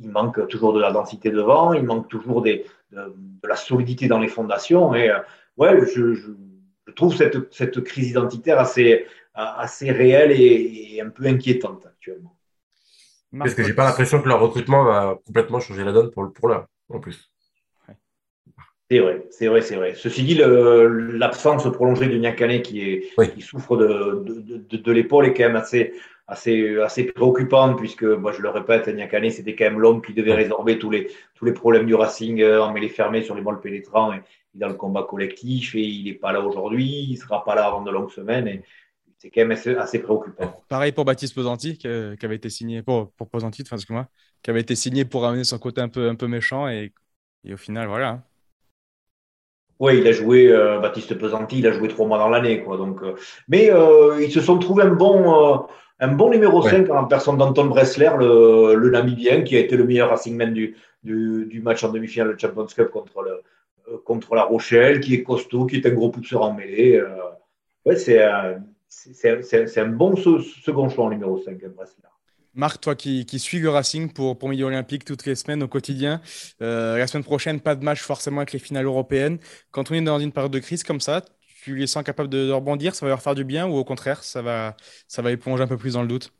il 0.00 0.11
manque 0.11 0.49
toujours 0.49 0.73
de 0.73 0.81
la 0.81 0.91
densité 0.91 1.31
devant, 1.31 1.75
il 1.75 1.85
manque 1.85 2.08
toujours 2.08 2.41
des, 2.41 2.64
de, 2.93 3.14
la 3.46 3.56
solidité 3.56 4.08
dans 4.08 4.19
les 4.19 4.29
fondations. 4.29 4.94
Et 4.94 5.11
euh, 5.11 5.19
ouais, 5.58 5.81
je, 5.94 6.14
je, 6.14 6.31
trouve 6.96 7.14
cette, 7.14 7.52
cette 7.52 7.82
crise 7.82 8.11
identitaire 8.11 8.58
assez, 8.58 9.06
assez 9.35 9.91
réelle 9.91 10.32
et 10.32 11.00
un 11.05 11.11
peu 11.11 11.26
inquiétante 11.26 11.85
actuellement. 11.87 12.33
Parce 13.38 13.54
que 13.54 13.62
j'ai 13.62 13.75
pas 13.75 13.84
l'impression 13.84 14.20
que 14.20 14.28
leur 14.28 14.40
recrutement 14.40 14.84
va 14.84 15.19
complètement 15.26 15.60
changer 15.60 15.84
la 15.84 15.92
donne 15.92 16.10
pour, 16.10 16.32
pour 16.32 16.48
l'heure, 16.48 16.66
en 16.88 17.00
plus. 17.00 17.31
C'est 18.90 18.98
vrai, 18.98 19.26
c'est 19.31 19.46
vrai, 19.46 19.62
c'est 19.62 19.76
vrai. 19.76 19.94
Ceci 19.94 20.22
dit, 20.25 20.34
l'absence 20.34 21.70
prolongée 21.72 22.06
de 22.06 22.16
Niakane 22.19 22.60
qui, 22.60 22.82
est, 22.82 23.34
qui 23.34 23.40
souffre 23.40 23.76
de, 23.76 24.22
de, 24.69 24.76
de, 24.76 24.92
l'épaule 24.92 25.25
est 25.25 25.32
quand 25.32 25.44
même 25.44 25.56
assez, 25.56 25.94
assez, 26.28 26.78
assez 26.81 27.04
préoccupante, 27.04 27.78
puisque, 27.78 28.04
moi, 28.04 28.32
je 28.32 28.42
le 28.42 28.50
répète, 28.50 28.88
Niakane, 28.88 29.31
c'était 29.31 29.54
quand 29.54 29.64
même 29.64 29.81
l'homme 29.81 30.02
qui 30.02 30.12
devait 30.12 30.34
résorber 30.34 30.78
tous 30.78 30.90
les, 30.90 31.10
tous 31.34 31.46
les 31.46 31.52
problèmes 31.52 31.86
du 31.86 31.94
Racing 31.94 32.42
euh, 32.42 32.62
en 32.62 32.72
mêlée 32.72 32.90
fermée 32.90 33.22
sur 33.22 33.34
les 33.34 33.40
molles 33.40 33.60
pénétrants 33.60 34.12
et, 34.12 34.20
dans 34.54 34.69
le 34.69 34.75
combat 34.75 35.02
collectif, 35.02 35.75
et 35.75 35.81
il 35.81 36.04
n'est 36.04 36.12
pas 36.12 36.31
là 36.31 36.40
aujourd'hui, 36.40 37.06
il 37.08 37.14
ne 37.14 37.19
sera 37.19 37.42
pas 37.42 37.56
là 37.56 37.66
avant 37.66 37.82
de 37.82 37.90
longues 37.90 38.12
semaines. 38.12 38.46
Et, 38.46 38.62
c'est 39.24 39.30
quand 39.30 39.46
même 39.46 39.78
assez, 39.78 39.98
préoccupant. 40.00 40.62
Pareil 40.68 40.92
pour 40.92 41.06
Baptiste 41.06 41.34
Posanti, 41.34 41.78
qui, 41.78 41.86
avait 41.86 42.36
été 42.36 42.50
signé 42.50 42.82
pour, 42.82 43.10
pour 43.12 43.30
Posanti, 43.30 43.62
enfin, 43.62 43.82
moi, 43.88 44.06
qui 44.42 44.50
avait 44.50 44.60
été 44.60 44.74
signé 44.74 45.06
pour 45.06 45.22
ramener 45.22 45.44
son 45.44 45.58
côté 45.58 45.80
un 45.80 45.88
peu, 45.88 46.10
un 46.10 46.14
peu 46.14 46.26
méchant 46.26 46.69
et, 46.69 46.93
et 47.44 47.54
au 47.54 47.56
final, 47.56 47.88
voilà. 47.88 48.22
Oui, 49.81 49.98
il 49.98 50.06
a 50.06 50.12
joué, 50.12 50.52
euh, 50.52 50.78
Baptiste 50.78 51.14
Pesanti, 51.14 51.58
il 51.60 51.66
a 51.66 51.72
joué 51.72 51.88
trois 51.88 52.06
mois 52.06 52.19
dans 52.19 52.28
l'année. 52.28 52.62
quoi. 52.62 52.76
Donc, 52.76 53.02
euh, 53.02 53.14
mais 53.48 53.70
euh, 53.70 54.22
ils 54.22 54.31
se 54.31 54.43
sont 54.43 54.58
trouvés 54.58 54.82
un 54.82 54.93
bon, 54.93 55.66
un 56.00 56.08
bon 56.12 56.31
numéro 56.31 56.60
5 56.60 56.90
en 56.90 57.04
personne 57.06 57.38
d'Anton 57.38 57.64
Bressler, 57.64 58.10
le, 58.19 58.74
le, 58.74 58.90
Namibien, 58.90 59.40
qui 59.43 59.56
a 59.56 59.60
été 59.60 59.76
le 59.78 59.84
meilleur 59.84 60.10
Racing 60.10 60.36
Man 60.36 60.52
du, 60.52 60.76
du, 61.02 61.46
du 61.46 61.62
match 61.62 61.82
en 61.82 61.90
demi-finale 61.90 62.34
de 62.34 62.38
Champions 62.38 62.66
Cup 62.66 62.90
contre, 62.90 63.22
le, 63.22 63.96
contre 64.04 64.34
la 64.34 64.44
Rochelle, 64.44 65.00
qui 65.00 65.14
est 65.14 65.22
costaud, 65.22 65.64
qui 65.64 65.76
est 65.76 65.86
un 65.86 65.94
gros 65.94 66.10
pousseur 66.10 66.43
en 66.43 66.52
mêlée. 66.52 67.02
ouais, 67.86 67.96
c'est 67.96 68.22
c'est 68.94 69.79
un 69.79 69.89
bon 69.89 70.17
second 70.17 70.89
choix 70.89 71.06
en 71.06 71.10
numéro 71.10 71.39
5, 71.39 71.58
Marc, 72.55 72.81
toi 72.81 72.94
qui, 72.94 73.27
qui 73.27 73.41
suis 73.41 73.58
le 73.58 73.69
Racing 73.69 74.13
pour, 74.13 74.39
pour 74.39 74.48
Midi 74.48 74.63
Olympique 74.63 75.05
toutes 75.05 75.27
les 75.27 75.34
semaines 75.34 75.63
au 75.63 75.69
quotidien, 75.69 76.20
euh, 76.63 76.96
la 76.96 77.06
semaine 77.08 77.24
prochaine, 77.24 77.60
pas 77.60 77.74
de 77.74 77.84
match 77.84 78.01
forcément 78.01 78.39
avec 78.39 78.53
les 78.53 78.60
finales 78.60 78.84
européennes. 78.84 79.39
Quand 79.72 79.91
on 79.91 79.94
est 79.94 80.01
dans 80.03 80.20
une 80.20 80.31
période 80.31 80.53
de 80.53 80.60
crise 80.60 80.84
comme 80.84 81.01
ça, 81.01 81.22
tu 81.65 81.74
les 81.74 81.89
sens 81.89 82.05
capables 82.05 82.29
de, 82.29 82.46
de 82.46 82.53
rebondir, 82.53 82.94
ça 82.94 83.06
va 83.06 83.10
leur 83.10 83.22
faire 83.22 83.34
du 83.34 83.44
bien 83.44 83.67
ou 83.67 83.74
au 83.77 83.84
contraire, 83.84 84.22
ça 84.22 84.41
va, 84.41 84.77
ça 85.08 85.20
va 85.22 85.31
les 85.31 85.36
plonger 85.36 85.65
un 85.65 85.67
peu 85.67 85.77
plus 85.77 85.94
dans 85.94 86.03
le 86.03 86.08
doute? 86.08 86.32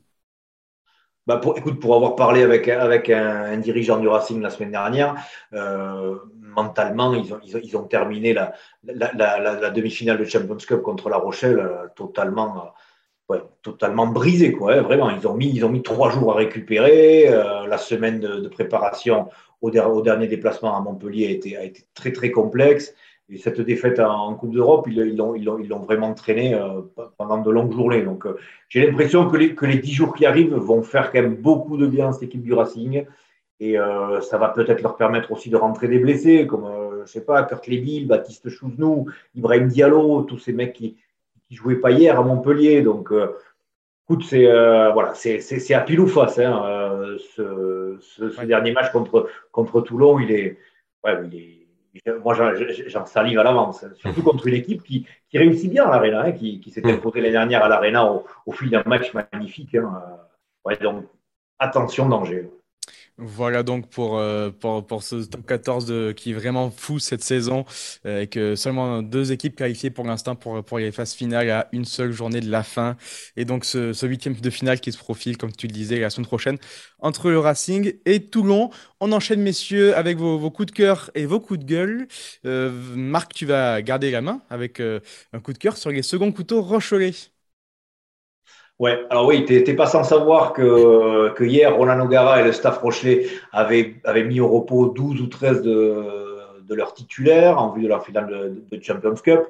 Bah 1.27 1.37
pour, 1.37 1.57
écoute, 1.57 1.79
pour 1.79 1.95
avoir 1.95 2.15
parlé 2.15 2.43
avec, 2.43 2.67
avec 2.67 3.09
un, 3.09 3.57
dirigeant 3.57 3.99
du 3.99 4.07
Racing 4.07 4.41
la 4.41 4.51
semaine 4.51 4.69
dernière, 4.69 5.15
euh, 5.53 6.17
mentalement, 6.55 7.13
ils 7.13 7.77
ont, 7.77 7.83
terminé 7.83 8.33
la, 8.33 9.71
demi-finale 9.71 10.17
de 10.17 10.25
Champions 10.25 10.57
Cup 10.57 10.81
contre 10.81 11.09
La 11.09 11.17
Rochelle 11.17 11.59
euh, 11.59 11.87
totalement, 11.95 12.71
euh, 13.31 13.39
totalement 13.63 14.05
brisé, 14.05 14.51
quoi. 14.51 14.73
Hein, 14.73 14.81
vraiment, 14.81 15.09
ils 15.09 15.25
ont 15.27 15.33
mis, 15.33 15.81
trois 15.81 16.11
jours 16.11 16.33
à 16.33 16.35
récupérer. 16.35 17.27
Euh, 17.27 17.65
la 17.65 17.79
semaine 17.79 18.19
de, 18.19 18.47
préparation 18.47 19.29
au, 19.61 19.71
dernier 19.71 20.27
déplacement 20.27 20.77
à 20.77 20.81
Montpellier 20.81 21.41
a 21.57 21.63
été, 21.63 21.87
très 21.95 22.11
très 22.11 22.29
complexe. 22.29 22.93
Et 23.27 23.37
cette 23.37 23.59
défaite 23.59 23.99
en 23.99 24.35
Coupe 24.35 24.53
d'Europe, 24.53 24.87
ils 24.87 25.15
l'ont 25.15 25.79
vraiment 25.79 26.13
traîné 26.13 26.53
euh, 26.53 26.81
pendant 27.17 27.39
de 27.39 27.49
longues 27.49 27.73
journées. 27.73 28.03
Donc, 28.03 28.27
j'ai 28.69 28.85
l'impression 28.85 29.27
que 29.27 29.37
les, 29.37 29.55
que 29.55 29.65
les 29.65 29.79
10 29.79 29.91
jours 29.91 30.13
qui 30.13 30.27
arrivent 30.27 30.53
vont 30.53 30.83
faire 30.83 31.11
quand 31.11 31.23
même 31.23 31.35
beaucoup 31.35 31.77
de 31.77 31.87
bien 31.87 32.09
à 32.09 32.13
cette 32.13 32.23
équipe 32.23 32.43
du 32.43 32.53
Racing. 32.53 33.05
Et 33.59 33.79
euh, 33.79 34.19
ça 34.21 34.37
va 34.37 34.49
peut-être 34.49 34.81
leur 34.81 34.97
permettre 34.97 35.31
aussi 35.31 35.49
de 35.49 35.55
rentrer 35.55 35.87
des 35.87 35.99
blessés, 35.99 36.45
comme, 36.45 36.67
je 37.05 37.11
sais 37.11 37.23
pas, 37.23 37.43
Kurt 37.43 37.67
Léville, 37.67 38.07
Baptiste 38.07 38.49
Chouznou, 38.49 39.07
Ibrahim 39.33 39.67
Diallo, 39.67 40.23
tous 40.23 40.39
ces 40.39 40.53
mecs 40.53 40.73
qui, 40.73 40.97
qui 41.47 41.55
jouaient 41.55 41.75
pas 41.75 41.91
hier 41.91 42.19
à 42.19 42.23
Montpellier. 42.23 42.81
Donc, 42.81 43.11
Écoute, 44.07 44.23
c'est 44.23 44.45
euh, 44.45 44.91
voilà, 44.91 45.15
c'est 45.15 45.73
à 45.73 45.81
pile 45.81 45.99
ou 45.99 46.05
face. 46.05 46.37
Hein, 46.37 46.63
euh, 46.67 47.17
ce, 47.35 47.97
ce, 47.99 48.41
dernier 48.45 48.71
match 48.71 48.91
contre, 48.91 49.27
contre 49.51 49.81
Toulon, 49.81 50.19
il 50.19 50.31
est, 50.31 50.59
ouais, 51.03 51.17
il 51.25 51.35
est 51.35 51.61
moi, 52.23 52.35
j'en 52.87 53.05
salive 53.05 53.39
à 53.39 53.43
l'avance, 53.43 53.83
surtout 53.95 54.21
contre 54.23 54.45
une 54.45 54.53
équipe 54.53 54.83
qui, 54.83 55.07
qui 55.29 55.37
réussit 55.39 55.71
bien 55.71 55.85
à 55.85 55.91
l'Arena, 55.91 56.25
hein, 56.25 56.31
qui, 56.33 56.59
qui 56.59 56.69
s'est 56.69 56.81
mm. 56.81 56.89
imposée 56.89 57.21
l'année 57.21 57.31
dernière 57.31 57.63
à 57.63 57.69
l'Arena 57.69 58.05
au, 58.11 58.25
au, 58.45 58.51
fil 58.51 58.69
d'un 58.69 58.83
match 58.85 59.11
magnifique. 59.13 59.73
Hein. 59.73 59.91
Ouais, 60.65 60.77
donc, 60.77 61.05
attention, 61.57 62.07
danger. 62.07 62.51
Voilà 63.17 63.63
donc 63.63 63.89
pour, 63.89 64.17
euh, 64.17 64.49
pour, 64.51 64.85
pour, 64.85 65.01
ce 65.01 65.23
top 65.23 65.45
14 65.45 65.85
de, 65.85 66.11
qui 66.11 66.31
est 66.31 66.33
vraiment 66.33 66.69
fou 66.69 66.99
cette 66.99 67.23
saison, 67.23 67.63
euh, 68.05 68.17
avec 68.17 68.37
seulement 68.57 69.01
deux 69.01 69.31
équipes 69.31 69.55
qualifiées 69.55 69.89
pour 69.89 70.05
l'instant 70.05 70.35
pour, 70.35 70.61
pour 70.65 70.79
les 70.79 70.91
phases 70.91 71.13
finales 71.13 71.49
à 71.49 71.69
une 71.71 71.85
seule 71.85 72.11
journée 72.11 72.41
de 72.41 72.51
la 72.51 72.61
fin. 72.61 72.97
Et 73.37 73.45
donc 73.45 73.63
ce, 73.63 74.05
huitième 74.05 74.35
de 74.35 74.49
finale 74.49 74.81
qui 74.81 74.91
se 74.91 74.97
profile, 74.97 75.37
comme 75.37 75.53
tu 75.53 75.67
le 75.67 75.71
disais, 75.71 75.97
la 75.99 76.09
semaine 76.09 76.25
prochaine, 76.27 76.57
entre 76.99 77.29
le 77.29 77.39
Racing 77.39 77.93
et 78.05 78.19
Toulon. 78.25 78.69
On 78.99 79.13
enchaîne, 79.13 79.41
messieurs, 79.41 79.95
avec 79.95 80.17
vos, 80.17 80.37
vos 80.37 80.51
coups 80.51 80.67
de 80.67 80.71
cœur 80.71 81.09
et 81.15 81.25
vos 81.25 81.39
coups 81.39 81.61
de 81.61 81.65
gueule. 81.65 82.07
Euh, 82.45 82.69
Marc, 82.95 83.33
tu 83.33 83.45
vas 83.45 83.81
garder 83.81 84.11
la 84.11 84.21
main 84.21 84.41
avec 84.49 84.81
un 84.81 85.39
coup 85.39 85.53
de 85.53 85.57
cœur 85.57 85.77
sur 85.77 85.89
les 85.89 86.03
seconds 86.03 86.33
couteaux 86.33 86.61
Rochelais. 86.61 87.13
Ouais, 88.77 89.05
alors 89.09 89.25
oui, 89.27 89.45
tu 89.45 89.53
n'es 89.53 89.73
pas 89.73 89.85
sans 89.85 90.03
savoir 90.03 90.51
que, 90.51 91.31
que 91.33 91.43
hier, 91.45 91.73
Roland 91.75 91.99
O'Gara 92.01 92.41
et 92.41 92.43
le 92.43 92.51
staff 92.51 92.79
Rochelet 92.79 93.27
avaient, 93.53 93.95
avaient 94.03 94.25
mis 94.25 94.41
au 94.41 94.49
repos 94.49 94.87
12 94.87 95.21
ou 95.21 95.27
13 95.27 95.61
de, 95.61 95.95
de 96.67 96.75
leurs 96.75 96.93
titulaires 96.93 97.57
en 97.57 97.71
vue 97.71 97.83
de 97.83 97.87
leur 97.87 98.05
finale 98.05 98.27
de, 98.27 98.77
de 98.77 98.83
Champions 98.83 99.15
Cup. 99.15 99.47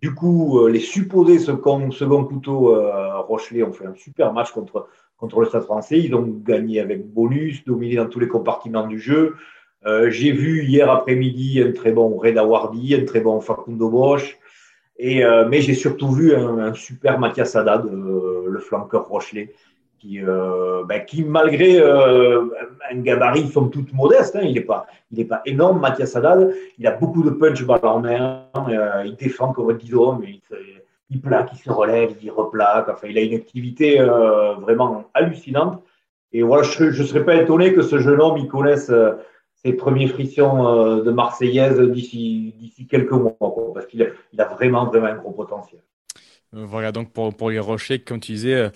Du 0.00 0.14
coup, 0.14 0.60
euh, 0.60 0.70
les 0.70 0.80
supposés 0.80 1.38
second, 1.38 1.90
second 1.90 2.24
couteau 2.24 2.76
euh, 2.76 3.20
Rochelet 3.22 3.62
ont 3.62 3.72
fait 3.72 3.86
un 3.86 3.94
super 3.94 4.32
match 4.32 4.52
contre, 4.52 4.88
contre 5.16 5.40
le 5.40 5.46
Stade 5.46 5.64
français. 5.64 5.98
Ils 5.98 6.14
ont 6.14 6.22
gagné 6.22 6.80
avec 6.80 7.06
bonus, 7.06 7.64
dominé 7.64 7.96
dans 7.96 8.06
tous 8.06 8.20
les 8.20 8.28
compartiments 8.28 8.86
du 8.86 9.00
jeu. 9.00 9.34
Euh, 9.86 10.10
J'ai 10.10 10.30
vu 10.30 10.64
hier 10.64 10.90
après-midi 10.90 11.62
un 11.62 11.72
très 11.72 11.92
bon 11.92 12.16
Reda 12.16 12.44
Wardi, 12.44 12.94
un 12.94 13.04
très 13.04 13.20
bon 13.20 13.40
Facundo 13.40 13.88
Bosch, 13.88 14.38
et, 14.98 15.24
euh, 15.24 15.46
mais 15.48 15.60
j'ai 15.60 15.74
surtout 15.74 16.10
vu 16.10 16.34
un, 16.34 16.74
super 16.74 17.18
Mathias 17.18 17.54
Haddad, 17.54 17.86
euh, 17.86 18.46
le 18.48 18.58
flanqueur 18.58 19.06
Rochelet, 19.06 19.54
qui, 19.98 20.20
euh, 20.22 20.84
ben, 20.84 21.02
malgré 21.26 21.80
un 21.80 22.96
gabarit 22.96 23.48
somme 23.48 23.70
toute 23.70 23.92
modeste, 23.92 24.36
hein, 24.36 24.42
il 24.42 24.54
n'est 24.54 24.60
pas, 24.60 24.86
pas 25.28 25.42
énorme, 25.44 25.80
Mathias 25.80 26.14
Haddad, 26.16 26.52
il 26.78 26.86
a 26.86 26.92
beaucoup 26.92 27.22
de 27.22 27.30
punch 27.30 27.64
balle 27.64 27.80
en 27.84 28.00
main, 28.00 28.44
il 29.04 29.16
défend 29.16 29.52
comme 29.52 29.72
guidon, 29.72 30.18
mais 30.20 30.30
il, 30.30 30.40
il, 31.10 31.20
plaque, 31.20 31.50
il 31.52 31.58
se 31.58 31.70
relève, 31.70 32.14
il 32.22 32.30
replaque, 32.30 32.88
enfin, 32.88 33.08
il 33.08 33.18
a 33.18 33.22
une 33.22 33.34
activité 33.34 34.00
vraiment 34.60 35.04
hallucinante. 35.14 35.82
Et 36.32 36.42
voilà, 36.42 36.62
je 36.62 36.84
ne 36.84 37.06
serais 37.06 37.24
pas 37.24 37.36
étonné 37.36 37.72
que 37.72 37.82
ce 37.82 37.98
jeune 37.98 38.20
homme, 38.20 38.36
il 38.36 38.46
connaisse 38.46 38.92
ses 39.64 39.72
premiers 39.72 40.06
frictions 40.06 40.68
euh, 40.68 41.02
de 41.02 41.10
Marseillaise 41.10 41.80
d'ici 41.90 42.86
quelques 42.90 43.12
mois, 43.12 43.36
parce 43.74 43.86
qu'il 43.86 44.02
a, 44.02 44.44
vraiment, 44.44 44.86
vraiment 44.86 45.06
un 45.06 45.16
gros 45.16 45.32
potentiel. 45.32 45.80
Euh, 46.54 46.64
voilà, 46.64 46.92
donc 46.92 47.12
pour, 47.12 47.50
les 47.50 47.58
Rochers, 47.58 48.00
comme 48.00 48.20
tu 48.20 48.32
disais, 48.32 48.54
euh, 48.54 48.70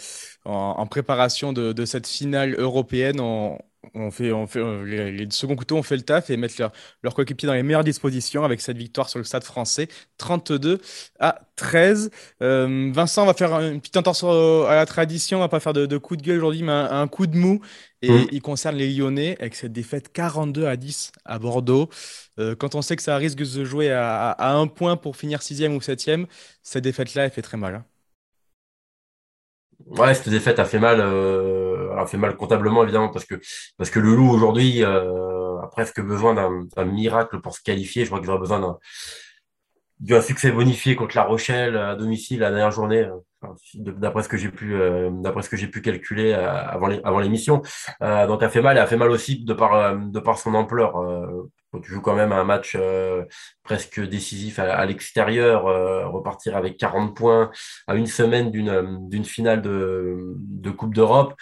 en, 0.44 0.86
préparation 0.86 1.52
de, 1.52 1.72
de, 1.72 1.84
cette 1.84 2.06
finale 2.06 2.54
européenne, 2.58 3.20
on, 3.20 3.58
on 3.94 4.10
fait, 4.10 4.32
on 4.32 4.46
euh, 4.56 5.10
les, 5.10 5.30
seconds 5.30 5.56
couteaux 5.56 5.76
ont 5.76 5.82
fait 5.82 5.96
le 5.96 6.02
taf 6.02 6.30
et 6.30 6.36
mettent 6.36 6.58
leur, 6.58 6.72
leur 7.02 7.14
coéquipier 7.14 7.46
dans 7.46 7.54
les 7.54 7.62
meilleures 7.62 7.84
dispositions 7.84 8.44
avec 8.44 8.60
cette 8.60 8.76
victoire 8.76 9.08
sur 9.08 9.18
le 9.18 9.24
stade 9.24 9.44
français, 9.44 9.88
32 10.18 10.80
à 11.18 11.40
13. 11.56 12.10
Euh, 12.42 12.90
Vincent 12.94 13.26
va 13.26 13.34
faire 13.34 13.52
une 13.60 13.80
petite 13.80 13.96
intention 13.96 14.66
à 14.66 14.76
la 14.76 14.86
tradition, 14.86 15.38
on 15.38 15.40
va 15.40 15.48
pas 15.48 15.60
faire 15.60 15.72
de, 15.72 15.98
coup 15.98 16.16
de 16.16 16.22
gueule 16.22 16.38
aujourd'hui, 16.38 16.62
mais 16.62 16.72
un, 16.72 17.08
coup 17.08 17.26
de 17.26 17.36
mou. 17.36 17.60
Et 18.02 18.10
mmh. 18.10 18.26
il 18.32 18.42
concerne 18.42 18.76
les 18.76 18.92
Lyonnais 18.92 19.36
avec 19.38 19.54
cette 19.54 19.72
défaite 19.72 20.12
42 20.12 20.66
à 20.66 20.76
10 20.76 21.12
à 21.24 21.38
Bordeaux. 21.38 21.88
Euh, 22.38 22.56
quand 22.56 22.74
on 22.74 22.82
sait 22.82 22.96
que 22.96 23.02
ça 23.02 23.16
risque 23.16 23.38
de 23.38 23.44
se 23.44 23.64
jouer 23.64 23.90
à, 23.92 24.30
à, 24.30 24.52
un 24.52 24.66
point 24.66 24.96
pour 24.96 25.16
finir 25.16 25.40
sixième 25.42 25.74
ou 25.76 25.80
septième, 25.80 26.26
cette 26.62 26.84
défaite-là, 26.84 27.26
elle 27.26 27.30
fait 27.30 27.42
très 27.42 27.56
mal. 27.56 27.76
Hein. 27.76 27.84
Ouais, 29.86 30.14
cette 30.14 30.28
défaite 30.28 30.58
a 30.58 30.64
fait 30.64 30.78
mal, 30.78 31.00
euh, 31.00 31.94
a 31.96 32.06
fait 32.06 32.16
mal 32.16 32.36
comptablement 32.36 32.82
évidemment 32.82 33.08
parce 33.08 33.24
que 33.24 33.34
parce 33.76 33.90
que 33.90 33.98
le 33.98 34.14
Loup 34.14 34.30
aujourd'hui 34.30 34.84
euh, 34.84 35.60
a 35.60 35.68
presque 35.68 36.00
besoin 36.00 36.34
d'un 36.34 36.84
miracle 36.84 37.40
pour 37.40 37.54
se 37.54 37.62
qualifier. 37.62 38.04
Je 38.04 38.10
crois 38.10 38.20
qu'il 38.20 38.30
aura 38.30 38.38
besoin 38.38 38.60
d'un 38.60 38.78
d'un 40.02 40.20
succès 40.20 40.52
bonifié 40.52 40.94
contre 40.96 41.16
La 41.16 41.22
Rochelle 41.22 41.76
à 41.76 41.94
domicile 41.96 42.40
la 42.40 42.50
dernière 42.50 42.70
journée, 42.70 43.08
d'après 43.74 44.22
ce 44.22 44.28
que 44.28 44.36
j'ai 44.36 44.50
pu 44.50 44.74
euh, 44.74 45.10
d'après 45.10 45.42
ce 45.42 45.48
que 45.48 45.56
j'ai 45.56 45.68
pu 45.68 45.80
calculer 45.80 46.32
euh, 46.32 46.48
avant 46.48 46.90
avant 47.04 47.20
l'émission. 47.20 47.62
Euh, 48.02 48.26
donc 48.26 48.42
a 48.42 48.50
fait 48.50 48.62
mal 48.62 48.76
et 48.76 48.80
a 48.80 48.86
fait 48.86 48.96
mal 48.96 49.10
aussi 49.10 49.44
de 49.44 49.54
par 49.54 49.96
de 49.96 50.20
par 50.20 50.38
son 50.38 50.54
ampleur 50.54 50.94
tu 51.80 51.92
joues 51.92 52.00
quand 52.00 52.14
même 52.14 52.32
un 52.32 52.44
match 52.44 52.76
euh, 52.78 53.24
presque 53.62 54.00
décisif 54.00 54.58
à, 54.58 54.84
l'extérieur, 54.84 55.66
euh, 55.66 56.06
repartir 56.08 56.56
avec 56.56 56.76
40 56.76 57.16
points 57.16 57.50
à 57.86 57.94
une 57.94 58.06
semaine 58.06 58.50
d'une 58.50 58.68
euh, 58.68 58.96
d'une 59.08 59.24
finale 59.24 59.62
de, 59.62 60.34
de 60.36 60.70
Coupe 60.70 60.94
d'Europe. 60.94 61.34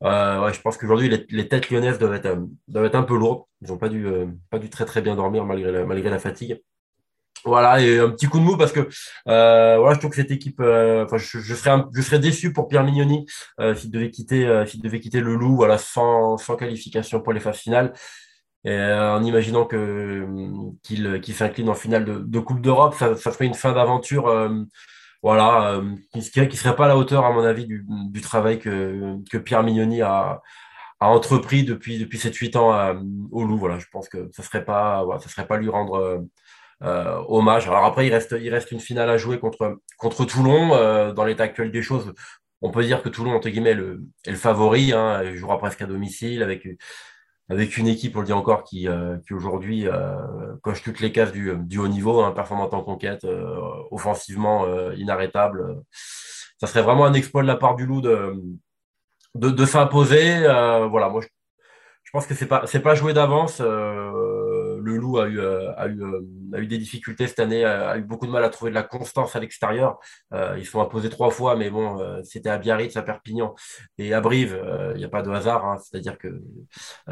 Ouais, 0.00 0.52
je 0.52 0.60
pense 0.60 0.76
qu'aujourd'hui 0.76 1.08
les, 1.08 1.24
les, 1.30 1.48
têtes 1.48 1.70
lyonnaises 1.70 1.98
doivent 1.98 2.14
être, 2.14 2.36
doivent 2.68 2.84
être 2.84 2.94
un 2.94 3.04
peu 3.04 3.16
lourdes. 3.16 3.44
Ils 3.62 3.68
n'ont 3.68 3.78
pas 3.78 3.88
dû 3.88 4.06
pas 4.50 4.58
dû 4.58 4.68
très 4.68 4.84
très 4.84 5.00
bien 5.00 5.16
dormir 5.16 5.44
malgré 5.44 5.84
malgré 5.84 6.10
la 6.10 6.18
fatigue. 6.18 6.60
Voilà, 7.44 7.80
et 7.80 7.98
un 7.98 8.10
petit 8.10 8.26
coup 8.26 8.38
de 8.38 8.44
mou 8.44 8.56
parce 8.56 8.72
que 8.72 8.88
euh, 9.28 9.76
voilà, 9.78 9.94
je 9.94 9.98
trouve 9.98 10.10
que 10.10 10.16
cette 10.16 10.30
équipe, 10.30 10.60
enfin, 10.60 11.18
je, 11.18 11.38
je, 11.40 11.54
serais 11.54 11.84
je 11.94 12.00
serais 12.00 12.18
déçu 12.18 12.52
pour 12.52 12.68
Pierre 12.68 12.84
Mignoni 12.84 13.26
s'il 13.76 13.90
devait 13.90 14.10
quitter 14.10 14.64
s'il 14.66 14.80
devait 14.80 15.00
quitter 15.00 15.20
le 15.20 15.34
Loup, 15.34 15.56
voilà, 15.56 15.76
sans 15.76 16.38
sans 16.38 16.56
qualification 16.56 17.20
pour 17.20 17.32
les 17.32 17.40
phases 17.40 17.58
finales. 17.58 17.92
Et, 18.64 18.70
euh, 18.70 19.14
en 19.16 19.22
imaginant 19.22 19.66
que 19.66 20.26
qu'il 20.82 21.20
qu'il 21.20 21.34
s'incline 21.34 21.68
en 21.68 21.74
finale 21.74 22.04
de, 22.04 22.18
de 22.20 22.38
Coupe 22.40 22.60
d'Europe, 22.62 22.94
ça, 22.94 23.14
ça, 23.16 23.30
ferait 23.30 23.46
une 23.46 23.54
fin 23.54 23.72
d'aventure, 23.72 24.28
euh, 24.28 24.62
voilà, 25.22 25.72
euh, 25.74 25.94
qui, 26.14 26.48
qui 26.48 26.56
serait 26.56 26.76
pas 26.76 26.86
à 26.86 26.88
la 26.88 26.96
hauteur, 26.96 27.24
à 27.26 27.32
mon 27.32 27.44
avis, 27.44 27.66
du, 27.66 27.84
du 27.88 28.20
travail 28.22 28.58
que, 28.58 29.16
que 29.30 29.38
Pierre 29.38 29.62
Mignoni 29.64 30.00
a, 30.02 30.40
a 31.00 31.08
entrepris 31.08 31.64
depuis 31.64 31.98
depuis 31.98 32.18
7-8 32.18 32.56
ans 32.56 33.00
au 33.32 33.44
Loup. 33.44 33.58
Voilà, 33.58 33.78
je 33.78 33.86
pense 33.92 34.08
que 34.08 34.30
ça 34.32 34.42
serait 34.42 34.64
pas, 34.64 35.04
voilà, 35.04 35.20
ça 35.20 35.28
serait 35.28 35.46
pas 35.46 35.58
lui 35.58 35.68
rendre 35.68 36.24
euh, 36.82 37.22
hommage. 37.28 37.68
Alors 37.68 37.84
après, 37.84 38.06
il 38.06 38.12
reste 38.12 38.34
il 38.40 38.50
reste 38.50 38.72
une 38.72 38.80
finale 38.80 39.10
à 39.10 39.16
jouer 39.16 39.38
contre 39.38 39.78
contre 39.98 40.24
Toulon. 40.24 41.12
dans 41.12 41.24
l'état 41.24 41.44
actuel 41.44 41.70
des 41.70 41.82
choses, 41.82 42.12
on 42.62 42.70
peut 42.70 42.84
dire 42.84 43.02
que 43.02 43.08
Toulon 43.08 43.32
entre 43.32 43.48
guillemets 43.48 43.70
est 43.70 43.74
le, 43.74 44.02
est 44.26 44.30
le 44.30 44.36
favori. 44.36 44.92
Hein, 44.92 45.22
il 45.24 45.36
jouera 45.36 45.58
presque 45.58 45.82
à 45.82 45.86
domicile 45.86 46.42
avec 46.42 46.66
avec 47.50 47.76
une 47.76 47.86
équipe, 47.88 48.16
on 48.16 48.20
le 48.20 48.26
dit 48.26 48.32
encore, 48.32 48.64
qui, 48.64 48.88
euh, 48.88 49.18
qui 49.26 49.34
aujourd'hui 49.34 49.86
euh, 49.86 50.16
coche 50.62 50.82
toutes 50.82 51.00
les 51.00 51.12
cases 51.12 51.32
du, 51.32 51.52
du 51.58 51.78
haut 51.78 51.88
niveau, 51.88 52.22
hein, 52.22 52.32
performante 52.32 52.72
en 52.72 52.82
conquête, 52.82 53.24
euh, 53.24 53.58
offensivement 53.90 54.64
euh, 54.64 54.94
inarrêtable. 54.96 55.82
Ça 56.58 56.66
serait 56.66 56.82
vraiment 56.82 57.04
un 57.04 57.12
exploit 57.14 57.42
de 57.42 57.46
la 57.46 57.56
part 57.56 57.76
du 57.76 57.84
Loup 57.84 58.00
de, 58.00 58.34
de, 59.34 59.50
de 59.50 59.66
s'imposer. 59.66 60.38
voilà, 60.88 61.08
moi 61.10 61.20
je, 61.20 61.28
je, 62.04 62.10
pense 62.12 62.26
que 62.26 62.34
c'est 62.34 62.46
pas 62.46 62.66
c'est 62.66 62.80
pas 62.80 62.94
joué 62.94 63.12
d'avance 63.12 63.60
le 64.94 65.00
Loup 65.00 65.18
a 65.18 65.26
eu, 65.26 65.38
euh, 65.40 65.72
a, 65.76 65.86
eu, 65.86 66.02
euh, 66.02 66.20
a 66.54 66.58
eu 66.58 66.66
des 66.66 66.78
difficultés 66.78 67.26
cette 67.26 67.40
année, 67.40 67.64
a, 67.64 67.96
eu 67.96 68.02
beaucoup 68.02 68.26
de 68.26 68.30
mal 68.30 68.44
à 68.44 68.48
trouver 68.48 68.70
de 68.70 68.74
la 68.74 68.82
constance 68.82 69.36
à 69.36 69.40
l'extérieur. 69.40 69.98
Euh, 70.32 70.56
ils 70.58 70.66
sont 70.66 70.80
imposés 70.80 71.10
trois 71.10 71.30
fois, 71.30 71.56
mais 71.56 71.70
bon, 71.70 71.98
c'était 72.22 72.48
à 72.48 72.58
Biarritz, 72.58 72.96
à 72.96 73.02
Perpignan 73.02 73.54
et 73.98 74.14
à 74.14 74.20
Brive. 74.20 74.60
Il 74.94 74.98
n'y 74.98 75.04
a 75.04 75.08
pas 75.08 75.22
de 75.22 75.30
hasard, 75.30 75.64
hein. 75.64 75.78
c'est-à-dire 75.78 76.18
que 76.18 76.40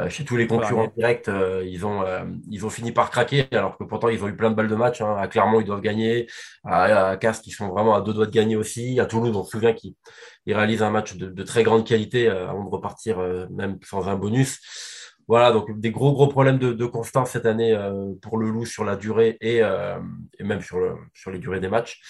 chez 0.09 0.25
tous 0.25 0.37
les 0.37 0.47
concurrents 0.47 0.93
directs, 0.97 1.31
ils 1.65 1.85
ont 1.85 2.05
ils 2.51 2.65
ont 2.65 2.71
fini 2.71 2.93
par 2.93 3.11
craquer, 3.11 3.47
alors 3.53 3.77
que 3.77 3.85
pourtant 3.85 4.09
ils 4.09 4.23
ont 4.23 4.29
eu 4.29 4.37
plein 4.37 4.51
de 4.51 4.55
balles 4.55 4.69
de 4.69 4.75
match. 4.75 5.01
Hein. 5.01 5.17
À 5.19 5.27
Clermont, 5.29 5.61
ils 5.61 5.67
doivent 5.67 5.81
gagner. 5.81 6.27
À, 6.65 7.11
à 7.11 7.17
Castres, 7.17 7.49
ils 7.49 7.53
sont 7.53 7.69
vraiment 7.69 7.95
à 7.95 8.01
deux 8.01 8.13
doigts 8.13 8.27
de 8.27 8.31
gagner 8.31 8.57
aussi. 8.57 9.01
À 9.01 9.07
Toulouse, 9.07 9.37
on 9.37 9.45
se 9.45 9.51
souvient 9.51 9.73
qu'ils 9.73 9.95
réalisent 10.47 10.83
un 10.83 10.91
match 10.91 11.17
de, 11.17 11.27
de, 11.27 11.43
très 11.43 11.63
grande 11.63 11.87
qualité 11.87 12.29
avant 12.29 12.65
de 12.65 12.71
repartir 12.71 13.19
même 13.51 13.79
sans 13.83 14.09
un 14.09 14.17
bonus. 14.17 14.61
Voilà, 15.29 15.53
donc 15.53 15.79
des 15.79 15.91
gros 15.91 16.13
gros 16.13 16.29
problèmes 16.29 16.59
de, 16.59 16.73
de 16.73 16.87
constance 16.87 17.31
cette 17.31 17.47
année 17.47 17.73
euh, 17.75 18.13
pour 18.21 18.39
le 18.39 18.51
Loup 18.51 18.67
sur 18.67 18.85
la 18.85 18.97
durée 18.97 19.39
et, 19.41 19.63
euh, 19.63 19.99
et 20.39 20.45
même 20.45 20.61
sur, 20.61 20.79
le, 20.79 20.97
sur 21.15 21.31
les 21.31 21.39
durées 21.39 21.61
des 21.61 21.69
matchs. 21.69 22.01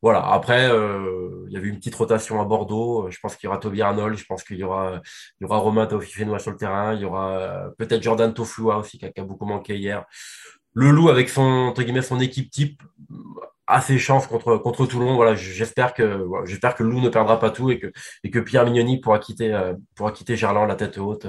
Voilà, 0.00 0.26
après, 0.32 0.68
euh, 0.68 1.44
il 1.46 1.52
y 1.52 1.56
avait 1.56 1.68
une 1.68 1.76
petite 1.76 1.94
rotation 1.94 2.40
à 2.40 2.44
Bordeaux. 2.44 3.08
Je 3.08 3.18
pense 3.20 3.36
qu'il 3.36 3.46
y 3.46 3.48
aura 3.48 3.58
Toby 3.58 3.82
Arnold, 3.82 4.16
je 4.16 4.24
pense 4.24 4.42
qu'il 4.42 4.56
y 4.56 4.64
aura, 4.64 5.00
il 5.40 5.44
y 5.44 5.46
aura 5.46 5.58
Romain 5.58 5.88
sur 5.88 6.50
le 6.50 6.56
terrain, 6.56 6.94
il 6.94 7.02
y 7.02 7.04
aura 7.04 7.70
peut-être 7.78 8.02
Jordan 8.02 8.34
Tofua 8.34 8.78
aussi 8.78 8.98
qui 8.98 9.04
a, 9.04 9.12
qui 9.12 9.20
a, 9.20 9.24
beaucoup 9.24 9.46
manqué 9.46 9.76
hier. 9.76 10.04
Le 10.74 10.90
Loup 10.90 11.08
avec 11.08 11.28
son, 11.28 11.42
entre 11.42 11.82
guillemets, 11.82 12.02
son 12.02 12.18
équipe 12.18 12.50
type 12.50 12.82
a 13.66 13.80
ses 13.80 13.98
chances 13.98 14.26
contre, 14.26 14.56
contre 14.56 14.86
Toulon. 14.86 15.16
Voilà, 15.16 15.34
j'espère 15.34 15.94
que, 15.94 16.02
voilà, 16.02 16.46
j'espère 16.46 16.74
que 16.74 16.82
le 16.82 16.90
Loup 16.90 17.00
ne 17.00 17.08
perdra 17.08 17.38
pas 17.38 17.50
tout 17.50 17.70
et 17.70 17.78
que, 17.78 17.92
et 18.24 18.30
que 18.30 18.38
Pierre 18.38 18.64
Mignoni 18.64 19.00
pourra 19.00 19.18
quitter, 19.18 19.72
pourra 19.94 20.12
quitter 20.12 20.36
Gerland 20.36 20.68
la 20.68 20.74
tête 20.74 20.98
haute 20.98 21.26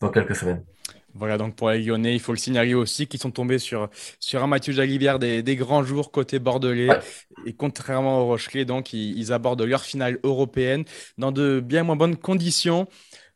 dans 0.00 0.10
quelques 0.10 0.36
semaines. 0.36 0.64
Voilà, 1.16 1.38
donc 1.38 1.54
pour 1.54 1.70
les 1.70 1.80
Lyonnais, 1.80 2.12
il 2.14 2.18
faut 2.18 2.32
le 2.32 2.38
signaler 2.38 2.74
aussi 2.74 3.06
qu'ils 3.06 3.20
sont 3.20 3.30
tombés 3.30 3.60
sur, 3.60 3.88
sur 4.18 4.42
un 4.42 4.48
Mathieu 4.48 4.72
Jalivière 4.72 5.20
des, 5.20 5.44
des 5.44 5.54
grands 5.54 5.84
jours 5.84 6.10
côté 6.10 6.40
bordelais. 6.40 6.88
Et 7.46 7.52
contrairement 7.52 8.22
aux 8.22 8.26
Rochelais, 8.26 8.64
donc, 8.64 8.92
ils, 8.92 9.16
ils 9.16 9.32
abordent 9.32 9.62
leur 9.62 9.82
finale 9.82 10.18
européenne 10.24 10.84
dans 11.16 11.30
de 11.30 11.60
bien 11.60 11.84
moins 11.84 11.94
bonnes 11.94 12.16
conditions. 12.16 12.88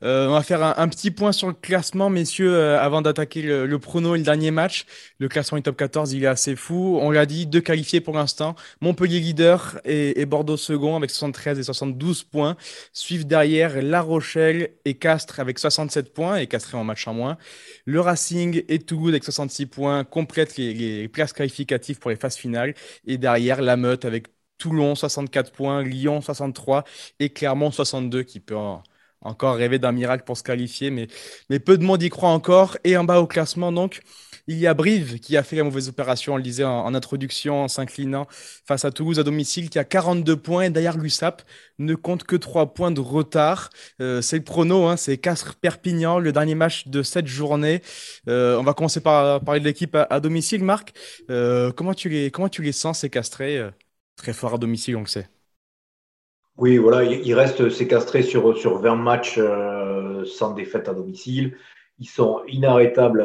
Euh, 0.04 0.28
on 0.28 0.32
va 0.32 0.42
faire 0.42 0.62
un, 0.62 0.88
petit 0.88 1.10
point 1.10 1.32
sur 1.32 1.48
le 1.48 1.54
classement, 1.54 2.08
messieurs, 2.08 2.54
euh, 2.54 2.80
avant 2.80 3.02
d'attaquer 3.02 3.42
le, 3.42 3.66
le, 3.66 3.78
prono 3.80 4.14
et 4.14 4.18
le 4.18 4.24
dernier 4.24 4.52
match. 4.52 4.86
Le 5.18 5.28
classement 5.28 5.58
du 5.58 5.62
top 5.62 5.76
14, 5.76 6.12
il 6.12 6.22
est 6.22 6.26
assez 6.28 6.54
fou. 6.54 6.98
On 7.02 7.10
l'a 7.10 7.26
dit, 7.26 7.46
deux 7.46 7.60
qualifiés 7.60 8.00
pour 8.00 8.14
l'instant. 8.14 8.54
Montpellier 8.80 9.18
leader 9.18 9.80
et, 9.84 10.24
Bordeaux 10.26 10.56
second 10.56 10.96
avec 10.96 11.10
73 11.10 11.58
et 11.58 11.62
72 11.64 12.22
points. 12.24 12.56
Suivent 12.92 13.26
derrière 13.26 13.82
La 13.82 14.00
Rochelle 14.00 14.70
et 14.84 14.94
Castres 14.94 15.40
avec 15.40 15.58
67 15.58 16.14
points 16.14 16.36
et 16.36 16.46
Castres 16.46 16.76
en 16.76 16.84
match 16.84 17.08
en 17.08 17.14
moins. 17.14 17.36
Le 17.84 18.00
Racing 18.00 18.62
et 18.68 18.78
Toulouse 18.78 19.10
avec 19.10 19.24
66 19.24 19.66
points 19.66 20.04
complètent 20.04 20.56
les, 20.56 20.74
les 20.74 21.08
places 21.08 21.32
qualificatives 21.32 21.98
pour 21.98 22.10
les 22.10 22.16
phases 22.16 22.36
finales. 22.36 22.74
Et 23.06 23.18
derrière, 23.18 23.62
La 23.62 23.76
Meute 23.76 24.04
avec 24.04 24.26
Toulon 24.58 24.94
64 24.94 25.52
points, 25.52 25.82
Lyon 25.82 26.20
63 26.20 26.84
et 27.20 27.30
Clermont 27.30 27.70
62 27.70 28.22
qui 28.24 28.40
peut 28.40 28.56
en 28.56 28.82
encore 29.22 29.56
rêver 29.56 29.78
d'un 29.78 29.92
miracle 29.92 30.24
pour 30.24 30.36
se 30.36 30.42
qualifier, 30.42 30.90
mais, 30.90 31.08
peu 31.58 31.76
de 31.76 31.84
monde 31.84 32.02
y 32.02 32.08
croit 32.08 32.30
encore. 32.30 32.78
Et 32.84 32.96
en 32.96 33.04
bas 33.04 33.20
au 33.20 33.26
classement, 33.26 33.72
donc, 33.72 34.00
il 34.46 34.56
y 34.58 34.66
a 34.66 34.74
Brive 34.74 35.18
qui 35.18 35.36
a 35.36 35.42
fait 35.42 35.56
la 35.56 35.64
mauvaise 35.64 35.88
opération, 35.88 36.34
on 36.34 36.36
le 36.36 36.42
disait 36.42 36.64
en, 36.64 36.94
introduction, 36.94 37.64
en 37.64 37.68
s'inclinant 37.68 38.26
face 38.30 38.84
à 38.84 38.90
Toulouse 38.90 39.18
à 39.18 39.22
domicile, 39.22 39.68
qui 39.70 39.78
a 39.78 39.84
42 39.84 40.36
points. 40.36 40.62
Et 40.62 40.70
d'ailleurs, 40.70 40.96
l'USAP 40.96 41.42
ne 41.78 41.94
compte 41.94 42.24
que 42.24 42.36
3 42.36 42.72
points 42.74 42.90
de 42.90 43.00
retard. 43.00 43.70
Euh, 44.00 44.22
c'est 44.22 44.38
le 44.38 44.44
prono, 44.44 44.86
hein, 44.86 44.96
c'est 44.96 45.18
Castres-Perpignan, 45.18 46.18
le 46.18 46.32
dernier 46.32 46.54
match 46.54 46.88
de 46.88 47.02
cette 47.02 47.26
journée. 47.26 47.82
Euh, 48.28 48.58
on 48.58 48.62
va 48.62 48.74
commencer 48.74 49.00
par 49.00 49.42
parler 49.42 49.60
de 49.60 49.66
l'équipe 49.66 49.94
à, 49.94 50.20
domicile, 50.20 50.64
Marc. 50.64 50.94
Euh, 51.30 51.72
comment, 51.72 51.94
tu 51.94 52.08
les, 52.08 52.30
comment 52.30 52.48
tu 52.48 52.62
les 52.62 52.72
sens, 52.72 53.00
ces 53.00 53.10
Castrés 53.10 53.68
Très 54.16 54.32
fort 54.32 54.54
à 54.54 54.58
domicile, 54.58 54.96
on 54.96 55.00
le 55.00 55.06
sait? 55.06 55.28
Oui, 56.58 56.76
voilà, 56.76 57.04
il 57.04 57.34
reste 57.34 57.70
séquestré 57.70 58.22
sur, 58.22 58.56
sur 58.58 58.78
20 58.78 58.96
matchs 58.96 59.38
euh, 59.38 60.24
sans 60.24 60.54
défaite 60.54 60.88
à 60.88 60.92
domicile. 60.92 61.56
Ils 62.00 62.08
sont 62.08 62.40
inarrêtables 62.48 63.24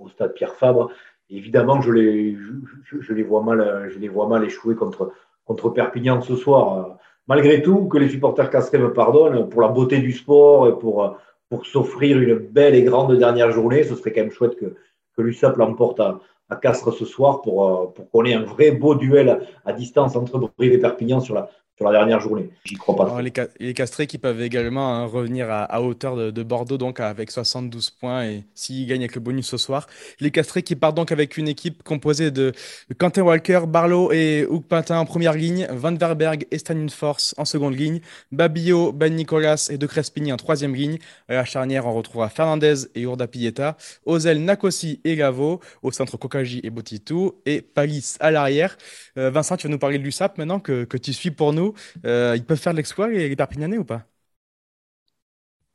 au 0.00 0.08
stade 0.08 0.32
Pierre 0.34 0.54
Fabre. 0.54 0.88
évidemment, 1.28 1.80
je 1.80 1.90
les, 1.90 2.36
je, 2.84 3.12
les 3.12 3.24
vois 3.24 3.42
mal, 3.42 3.90
je 3.92 3.98
les 3.98 4.08
vois 4.08 4.28
mal 4.28 4.44
échouer 4.44 4.76
contre, 4.76 5.12
contre 5.44 5.70
Perpignan 5.70 6.20
ce 6.22 6.36
soir. 6.36 6.98
Malgré 7.26 7.62
tout, 7.62 7.88
que 7.88 7.98
les 7.98 8.08
supporters 8.08 8.48
castrés 8.48 8.78
me 8.78 8.92
pardonnent, 8.92 9.48
pour 9.48 9.60
la 9.60 9.68
beauté 9.68 9.98
du 9.98 10.12
sport 10.12 10.68
et 10.68 10.78
pour, 10.78 11.16
pour 11.48 11.66
s'offrir 11.66 12.20
une 12.20 12.36
belle 12.36 12.76
et 12.76 12.84
grande 12.84 13.18
dernière 13.18 13.50
journée, 13.50 13.82
ce 13.82 13.96
serait 13.96 14.12
quand 14.12 14.20
même 14.20 14.30
chouette 14.30 14.54
que, 14.54 14.76
que 15.16 15.22
l'USAP 15.22 15.56
l'emporte 15.56 15.98
à, 15.98 16.20
à 16.48 16.54
Castres 16.54 16.92
ce 16.92 17.06
soir 17.06 17.42
pour, 17.42 17.92
pour 17.92 18.08
qu'on 18.10 18.24
ait 18.24 18.34
un 18.34 18.44
vrai 18.44 18.70
beau 18.70 18.94
duel 18.94 19.40
à 19.64 19.72
distance 19.72 20.14
entre 20.14 20.38
Brive 20.38 20.72
et 20.72 20.78
Perpignan 20.78 21.20
sur 21.20 21.34
la, 21.34 21.48
la 21.84 21.92
dernière 21.92 22.20
journée. 22.20 22.50
J'y 22.64 22.74
crois 22.76 22.96
pas. 22.96 23.20
les, 23.22 23.74
Castrés 23.74 24.06
qui 24.06 24.18
peuvent 24.18 24.40
également 24.40 24.94
hein, 24.94 25.06
revenir 25.06 25.48
à, 25.50 25.82
hauteur 25.82 26.16
de, 26.16 26.42
Bordeaux, 26.42 26.78
donc 26.78 27.00
avec 27.00 27.30
72 27.30 27.90
points, 27.90 28.24
et 28.24 28.44
s'ils 28.54 28.86
gagnent 28.86 29.02
avec 29.02 29.14
le 29.14 29.20
bonus 29.20 29.46
ce 29.46 29.56
soir. 29.56 29.86
Les 30.20 30.30
Castrés 30.30 30.62
qui 30.62 30.76
partent 30.76 30.96
donc 30.96 31.12
avec 31.12 31.36
une 31.36 31.48
équipe 31.48 31.82
composée 31.82 32.30
de, 32.30 32.52
Quentin 32.98 33.22
Walker, 33.22 33.62
Barlow 33.66 34.12
et 34.12 34.46
Hugues 34.50 34.64
Pintin 34.64 34.98
en 34.98 35.04
première 35.04 35.34
ligne, 35.34 35.66
Van 35.70 35.94
Verberg 35.94 36.46
et 36.50 36.58
Stanin 36.58 36.88
Force 36.88 37.34
en 37.38 37.44
seconde 37.44 37.76
ligne, 37.76 38.00
Babio, 38.30 38.92
Ben 38.92 39.14
Nicolas 39.14 39.68
et 39.70 39.78
De 39.78 39.86
Crespigny 39.86 40.32
en 40.32 40.36
troisième 40.36 40.74
ligne. 40.74 40.98
À 41.28 41.34
la 41.34 41.44
charnière, 41.44 41.86
on 41.86 41.92
retrouvera 41.92 42.28
Fernandez 42.28 42.86
et 42.94 43.02
Urda 43.02 43.26
Pieta, 43.26 43.76
Ozel, 44.06 44.44
Nakosi 44.44 45.00
et 45.04 45.16
Gavo, 45.16 45.60
au 45.82 45.92
centre 45.92 46.16
Kokaji 46.16 46.60
et 46.62 46.70
Botitou, 46.70 47.34
et 47.46 47.62
Palis 47.62 48.16
à 48.20 48.30
l'arrière. 48.30 48.76
Euh, 49.18 49.30
Vincent, 49.30 49.56
tu 49.56 49.66
vas 49.66 49.72
nous 49.72 49.78
parler 49.78 49.98
de 49.98 50.04
l'USAP 50.04 50.38
maintenant 50.38 50.60
que 50.60 50.84
tu 50.96 51.12
suis 51.12 51.30
pour 51.30 51.52
nous. 51.52 51.71
Euh, 52.06 52.34
ils 52.36 52.44
peuvent 52.44 52.60
faire 52.60 52.72
l'exploit, 52.72 53.08
les, 53.08 53.28
les 53.28 53.36
Perpignanais, 53.36 53.78
ou 53.78 53.84
pas? 53.84 54.02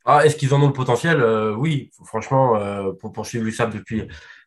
Ah, 0.04 0.24
Est-ce 0.24 0.36
qu'ils 0.36 0.54
en 0.54 0.62
ont 0.62 0.68
le 0.68 0.72
potentiel? 0.72 1.20
Euh, 1.20 1.54
Oui, 1.54 1.90
franchement, 2.04 2.56
euh, 2.56 2.92
pour 2.92 3.12
poursuivre 3.12 3.44
l'USAP 3.44 3.74
depuis, 3.74 4.04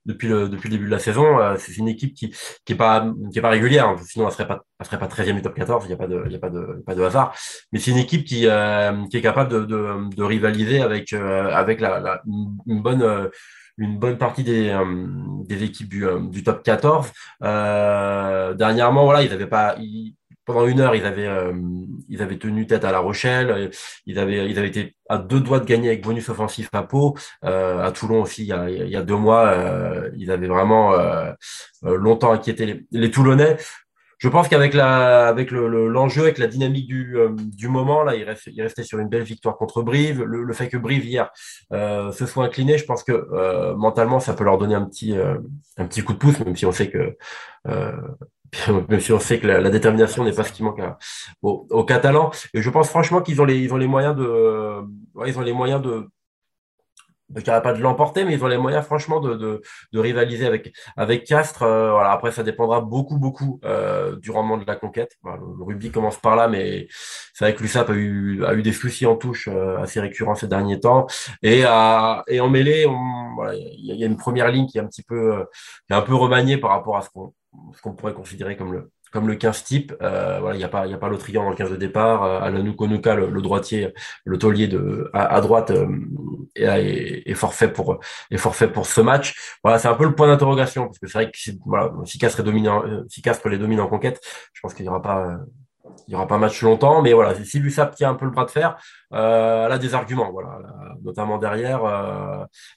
depuis, 0.08 0.28
le, 0.28 0.50
début 0.50 0.86
de 0.86 0.90
la 0.90 0.98
saison, 0.98 1.38
c'est 1.58 1.78
une 1.78 1.88
équipe 1.88 2.16
qui 2.16 2.34
qui 2.66 2.74
est 2.74 2.76
pas, 2.76 3.06
régulière, 3.44 3.90
hein. 3.90 3.96
sinon 4.04 4.26
elle 4.26 4.34
serait 4.34 4.48
pas, 4.48 4.66
elle 4.80 4.86
serait 4.88 4.98
pas 4.98 5.06
13e 5.08 5.36
du 5.36 5.44
top 5.44 5.54
14, 5.54 5.86
il 5.86 5.90
n'y 5.90 5.94
a, 5.94 5.98
pas 5.98 6.08
de, 6.50 7.04
hasard. 7.04 7.36
Mais 7.72 7.80
c'est 7.80 7.92
une 7.92 7.98
équipe 7.98 8.26
qui, 8.26 8.46
est 8.46 9.22
capable 9.22 9.68
de, 9.68 10.24
rivaliser 10.24 10.82
avec, 10.82 11.14
une 13.78 13.98
bonne 14.00 14.18
partie 14.18 14.44
des, 14.44 15.64
équipes 15.64 15.90
du, 15.90 16.44
top 16.44 16.64
14. 16.64 17.12
Euh, 17.44 18.54
dernièrement, 18.54 19.18
ils 19.20 19.30
n'avaient 19.30 19.48
pas, 19.48 19.76
pendant 20.46 20.66
une 20.66 20.80
heure, 20.80 20.96
ils 20.96 21.06
avaient, 21.06 21.28
euh, 21.28 21.54
ils 22.10 22.22
avaient 22.22 22.38
tenu 22.38 22.66
tête 22.68 22.84
à 22.84 22.92
La 22.92 23.00
Rochelle. 23.00 23.72
Ils 24.06 24.20
avaient, 24.20 24.50
ils 24.50 24.58
avaient 24.58 24.68
été 24.68 24.96
à 25.10 25.18
deux 25.18 25.40
doigts 25.40 25.60
de 25.60 25.66
gagner 25.66 25.90
avec 25.90 26.04
bonus 26.04 26.30
offensif 26.30 26.70
à 26.74 26.84
Pau. 26.84 27.16
Euh, 27.46 27.84
à 27.84 27.92
Toulon 27.92 28.22
aussi, 28.22 28.44
il 28.44 28.48
y 28.48 28.54
a, 28.54 28.70
il 28.70 28.90
y 28.90 28.96
a 28.96 29.04
deux 29.04 29.16
mois, 29.16 29.48
euh, 29.48 30.10
ils 30.18 30.32
avaient 30.32 30.48
vraiment 30.48 30.94
euh, 30.94 31.32
longtemps 31.84 32.32
inquiété 32.32 32.66
les, 32.66 32.86
les, 32.92 33.12
Toulonnais. 33.12 33.58
Je 34.18 34.30
pense 34.30 34.48
qu'avec 34.48 34.74
la, 34.74 35.28
avec 35.28 35.52
le, 35.52 35.88
l'enjeu, 35.88 36.24
avec 36.24 36.38
la 36.38 36.48
dynamique 36.48 36.88
du, 36.88 37.18
du 37.38 37.68
moment, 37.68 38.04
là, 38.04 38.16
il, 38.16 38.24
reste, 38.24 38.48
il 38.48 38.62
restait 38.62 38.84
sur 38.84 39.00
une 39.00 39.10
belle 39.10 39.24
victoire 39.24 39.58
contre 39.58 39.82
Brive. 39.82 40.24
Le, 40.24 40.44
le 40.44 40.54
fait 40.54 40.70
que 40.70 40.78
Brive 40.78 41.06
hier 41.06 41.32
se 41.72 42.26
soit 42.28 42.46
incliné, 42.46 42.78
je 42.78 42.86
pense 42.86 43.04
que 43.04 43.74
mentalement, 43.74 44.20
ça 44.20 44.36
peut 44.36 44.44
leur 44.44 44.60
donner 44.60 44.76
un 44.76 44.86
petit, 44.86 45.16
un 45.78 45.86
petit 45.88 46.04
coup 46.04 46.14
de 46.14 46.20
pouce, 46.20 46.40
même 46.40 46.56
si 46.56 46.68
on 46.68 46.72
sait 46.72 46.92
que 46.92 47.18
même 48.90 49.00
si 49.00 49.12
on 49.14 49.20
sait 49.20 49.40
que 49.40 49.48
la, 49.48 49.70
détermination 49.70 50.24
n'est 50.24 50.34
pas 50.34 50.44
ce 50.44 50.52
qui 50.52 50.64
manque 50.64 50.82
aux, 51.42 51.84
Catalans. 51.86 52.32
Et 52.54 52.62
je 52.62 52.70
pense 52.70 52.90
franchement 52.90 53.22
qu'ils 53.22 53.42
ont 53.42 53.46
les, 53.46 53.68
moyens 53.88 54.16
de, 54.16 54.82
ils 55.26 55.38
ont 55.38 55.42
les 55.42 55.54
moyens 55.54 55.82
de, 55.82 56.08
je 57.36 57.42
pas 57.42 57.74
de 57.74 57.82
l'emporter, 57.82 58.26
mais 58.26 58.34
ils 58.34 58.44
ont 58.44 58.48
les 58.48 58.58
moyens 58.58 58.86
franchement 58.86 59.20
de, 59.20 59.62
rivaliser 59.94 60.46
avec 60.46 60.74
avec 60.98 61.26
Castres. 61.26 61.64
Euh, 61.64 61.92
voilà, 61.92 62.12
après 62.12 62.32
ça 62.32 62.44
dépendra 62.44 62.82
beaucoup 62.82 63.18
beaucoup 63.18 63.60
euh, 63.64 64.16
du 64.18 64.32
rendement 64.32 64.58
de 64.58 64.66
la 64.66 64.76
conquête. 64.76 65.18
le, 65.24 65.64
rugby 65.64 65.92
commence 65.92 66.18
par 66.18 66.36
là, 66.36 66.48
mais 66.48 66.88
c'est 67.34 67.46
vrai 67.46 67.56
que 67.56 67.62
l'USAP 67.62 67.90
a 67.90 67.94
eu 67.94 68.44
a 68.46 68.54
eu 68.54 68.62
des 68.62 68.74
soucis 68.74 69.06
en 69.06 69.16
touche 69.16 69.48
euh, 69.52 69.78
assez 69.78 70.00
récurrents 70.00 70.36
ces 70.36 70.48
derniers 70.48 70.80
temps. 70.80 71.08
Et 71.42 71.64
à, 71.66 72.24
et 72.28 72.40
en 72.40 72.50
mêlée, 72.50 72.86
il 73.78 73.96
y, 73.96 74.04
a 74.04 74.08
une 74.08 74.18
première 74.18 74.52
ligne 74.52 74.68
qui 74.68 74.78
est 74.78 74.82
un 74.82 74.88
petit 74.88 75.04
peu 75.04 75.46
qui 75.88 75.94
est 75.94 75.96
un 75.96 76.02
peu 76.02 76.16
remaniée 76.16 76.58
par 76.58 76.72
rapport 76.72 76.98
à 76.98 77.02
ce 77.02 77.10
qu'on 77.10 77.34
ce 77.76 77.82
qu'on 77.82 77.94
pourrait 77.94 78.14
considérer 78.14 78.56
comme 78.56 78.74
le, 78.74 78.92
comme 79.12 79.28
le 79.28 79.36
15 79.36 79.64
type. 79.64 79.94
Euh, 80.02 80.40
voilà, 80.40 80.56
il 80.56 80.60
n'y 80.60 80.64
a 80.64 80.70
pas, 80.70 80.88
il 80.88 80.94
a 80.94 80.98
dans 80.98 81.10
le 81.50 81.56
15 81.56 81.70
de 81.70 81.76
départ. 81.76 82.24
Euh, 82.24 82.40
Alanou 82.40 82.74
Konuka, 82.74 83.16
le, 83.16 83.42
droitier, 83.42 83.94
le 84.26 84.38
taulier 84.38 84.68
de, 84.68 85.10
à, 85.14 85.40
droite, 85.42 85.72
euh, 85.72 85.88
est, 86.56 87.34
forfait 87.34 87.72
pour, 87.72 88.00
est 88.32 88.38
forfait 88.38 88.70
pour 88.70 88.86
ce 88.86 89.02
match. 89.02 89.58
Voilà, 89.64 89.80
c'est 89.80 89.90
un 89.90 89.96
peu 89.96 90.06
le 90.06 90.16
point 90.16 90.28
d'interrogation 90.28 90.86
parce 90.86 91.00
que 91.00 91.08
c'est 91.08 91.18
vrai 91.18 91.32
que 91.32 91.52
voilà, 91.66 91.92
si 92.06 92.18
Castres 92.18 92.40
est 92.40 92.44
dominant, 92.44 92.84
euh, 92.86 93.06
les 93.46 93.58
domine 93.58 93.80
en 93.82 93.88
conquête, 93.88 94.22
je 94.54 94.62
pense 94.62 94.74
qu'il 94.74 94.84
n'y 94.84 94.90
aura 94.90 95.02
pas, 95.02 95.38
il 96.08 96.12
y 96.14 96.16
aura 96.16 96.28
pas 96.28 96.38
match 96.38 96.62
longtemps, 96.62 97.02
mais 97.02 97.14
voilà, 97.14 97.36
si 97.44 97.60
l'USAP 97.60 97.96
tient 97.96 98.12
un 98.12 98.16
peu 98.16 98.26
le 98.26 98.32
bras 98.32 98.46
de 98.46 98.52
fer, 98.52 98.78
elle 99.12 99.18
a 99.20 99.78
des 99.78 99.94
arguments, 99.94 100.32
voilà, 100.32 100.60
notamment 101.04 101.38
derrière. 101.38 101.82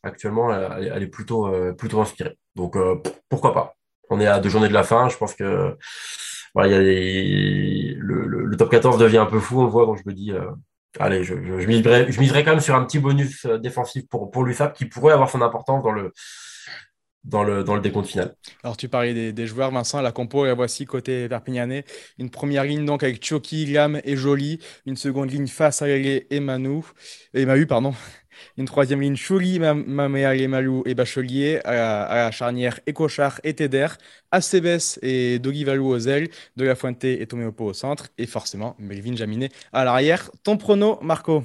Actuellement, 0.03 0.53
elle, 0.53 0.93
elle, 0.95 1.03
est 1.03 1.09
plutôt, 1.09 1.51
plutôt 1.75 2.01
inspirée. 2.01 2.37
Donc 2.57 2.77
pourquoi 3.29 3.55
pas 3.55 3.75
on 4.11 4.21
est 4.21 4.27
à 4.27 4.41
deux 4.41 4.49
journées 4.49 4.69
de 4.69 4.75
la 4.75 4.83
fin. 4.83 5.09
Je 5.09 5.17
pense 5.17 5.35
que 5.35 5.77
voilà, 6.55 6.69
il 6.69 6.73
y 6.73 7.95
a 7.95 7.97
le, 7.99 8.57
top 8.57 8.71
14 8.71 8.99
devient 8.99 9.19
un 9.19 9.27
peu 9.27 9.41
fou, 9.41 9.61
on 9.61 9.65
le 9.65 9.71
voit. 9.71 9.87
Donc 9.87 9.99
je 9.99 10.09
me 10.09 10.15
dis, 10.15 10.33
euh, 10.33 10.51
allez, 10.99 11.25
je, 11.25 11.35
je, 11.43 11.59
je 11.59 12.41
quand 12.43 12.51
même 12.53 12.61
sur 12.61 12.75
un 12.75 12.85
petit 12.85 12.99
bonus 12.99 13.45
euh, 13.47 13.59
défensif 13.59 14.09
pour, 14.09 14.31
pour 14.31 14.45
l'USAP 14.45 14.75
qui 14.75 14.87
pourrait 14.87 15.13
avoir 15.13 15.29
son 15.29 15.43
importance 15.43 15.83
dans 15.83 15.93
le, 15.93 16.13
dans 17.25 17.43
le, 17.43 17.65
dans 17.65 17.75
le 17.75 17.81
décompte 17.81 18.07
final. 18.07 18.35
Alors, 18.63 18.77
tu 18.77 18.89
parlais 18.89 19.15
des, 19.15 19.33
des 19.33 19.47
joueurs, 19.47 19.71
Vincent, 19.71 20.01
la 20.01 20.13
compo, 20.13 20.45
la 20.45 20.55
voici 20.55 20.85
côté 20.85 21.29
Perpignanais. 21.29 21.85
Une 22.19 22.31
première 22.31 22.65
ligne 22.65 22.85
donc 22.85 23.03
avec 23.03 23.25
Choki, 23.25 23.67
Lam 23.67 24.01
et 24.05 24.17
Jolie. 24.17 24.59
Une 24.87 24.97
seconde 24.97 25.31
ligne 25.31 25.47
face 25.47 25.83
à 25.83 25.89
et 25.89 26.41
Manu, 26.41 26.83
et 27.33 27.47
Mahu, 27.47 27.67
pardon. 27.67 27.95
Une 28.57 28.67
troisième 28.67 29.01
ligne, 29.01 29.17
Chouli, 29.17 29.59
Maméa, 29.61 30.49
Malou 30.49 30.83
et 30.87 30.95
Bachelier. 30.95 31.61
À 31.65 31.73
la, 32.17 32.31
charnière, 32.31 32.81
Ecochard 32.89 33.41
et 33.45 33.55
Teder. 33.55 33.87
Acebes 34.31 34.99
et 35.03 35.39
Doggy 35.39 35.65
Valou 35.65 35.89
aux 35.89 35.99
ailes. 35.99 36.29
De 36.57 36.65
la 36.65 36.75
Fuente 36.75 37.05
et 37.05 37.27
Toméopo 37.27 37.65
au 37.67 37.73
centre. 37.73 38.09
Et 38.19 38.27
forcément, 38.27 38.77
Melvin 38.79 39.17
Jaminet 39.17 39.51
à 39.73 39.85
l'arrière. 39.85 40.31
Ton 40.43 40.57
prono, 40.57 40.99
Marco? 41.01 41.45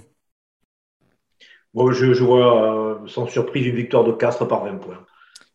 Bon, 1.73 1.91
je, 1.91 2.13
je, 2.13 2.23
vois 2.23 3.01
euh, 3.03 3.07
sans 3.07 3.27
surprise 3.27 3.65
une 3.67 3.75
victoire 3.75 4.03
de 4.03 4.11
Castres 4.11 4.47
par 4.47 4.63
20 4.63 4.77
points. 4.77 5.05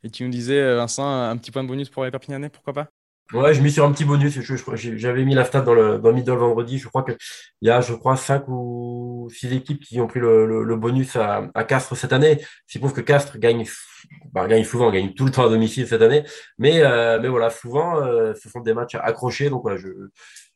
Et 0.05 0.11
tu 0.11 0.23
nous 0.25 0.31
disais, 0.31 0.61
euh, 0.61 0.77
Vincent, 0.77 1.05
un 1.07 1.37
petit 1.37 1.51
point 1.51 1.63
de 1.65 1.69
bonus 1.69 1.91
pour 1.91 2.05
les 2.05 2.11
Perpignanais, 2.13 2.49
pourquoi 2.51 2.73
pas? 2.75 2.91
Ouais, 3.33 3.55
je 3.55 3.63
mis 3.63 3.73
sur 3.73 3.85
un 3.87 3.93
petit 3.93 4.05
bonus. 4.05 4.39
J'avais 4.75 5.25
mis 5.25 5.35
la 5.35 5.45
stat 5.45 5.63
dans 5.63 5.73
le, 5.75 5.99
dans 5.99 6.13
middle 6.13 6.33
vendredi. 6.33 6.79
Je 6.79 6.89
crois 6.89 7.03
qu'il 7.03 7.17
y 7.63 7.71
a, 7.71 7.81
je 7.81 7.95
crois, 7.95 8.17
cinq 8.17 8.45
ou 8.49 9.29
six 9.33 9.53
équipes 9.53 9.81
qui 9.83 9.99
ont 10.01 10.07
pris 10.07 10.21
le, 10.21 10.63
le, 10.63 10.77
bonus 10.77 11.17
à, 11.17 11.49
à, 11.55 11.65
Castres 11.65 11.97
cette 11.97 12.13
année. 12.13 12.39
Je 12.67 12.73
suppose 12.73 12.93
que 12.93 13.01
Castres 13.01 13.39
gagne, 13.39 13.65
bah, 14.33 14.47
gagne 14.47 14.63
souvent, 14.65 14.91
gagne 14.91 15.15
tout 15.15 15.25
le 15.25 15.31
temps 15.31 15.47
à 15.47 15.49
domicile 15.49 15.87
cette 15.89 16.03
année. 16.03 16.23
Mais, 16.59 16.83
euh, 16.83 17.19
mais 17.21 17.29
voilà, 17.29 17.49
souvent, 17.49 17.97
euh, 17.97 18.35
ce 18.35 18.51
sont 18.51 18.61
des 18.61 18.75
matchs 18.75 18.95
accrochés. 18.97 19.49
Donc 19.49 19.63
voilà, 19.63 19.79
je, 19.79 19.89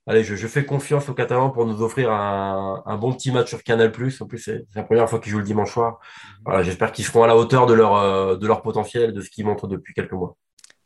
allez, 0.06 0.22
je, 0.22 0.36
je 0.36 0.46
fais 0.46 0.66
confiance 0.66 1.08
aux 1.08 1.14
Catalans 1.14 1.50
pour 1.50 1.64
nous 1.66 1.82
offrir 1.82 2.12
un, 2.12 2.82
un 2.84 2.96
bon 2.98 3.14
petit 3.14 3.32
match 3.32 3.48
sur 3.48 3.62
Canal+. 3.62 3.90
En 4.20 4.26
plus, 4.26 4.38
c'est 4.38 4.66
la 4.74 4.82
première 4.82 5.08
fois 5.08 5.20
qu'ils 5.20 5.32
jouent 5.32 5.38
le 5.38 5.44
dimanche 5.44 5.72
soir. 5.72 6.00
Voilà, 6.44 6.62
j'espère 6.62 6.92
qu'ils 6.92 7.06
seront 7.06 7.22
à 7.22 7.26
la 7.26 7.36
hauteur 7.36 7.66
de 7.66 7.72
leur, 7.74 7.96
euh, 7.96 8.36
de 8.36 8.46
leur 8.46 8.60
potentiel, 8.62 9.14
de 9.14 9.22
ce 9.22 9.30
qu'ils 9.30 9.46
montrent 9.46 9.68
depuis 9.68 9.94
quelques 9.94 10.12
mois. 10.12 10.36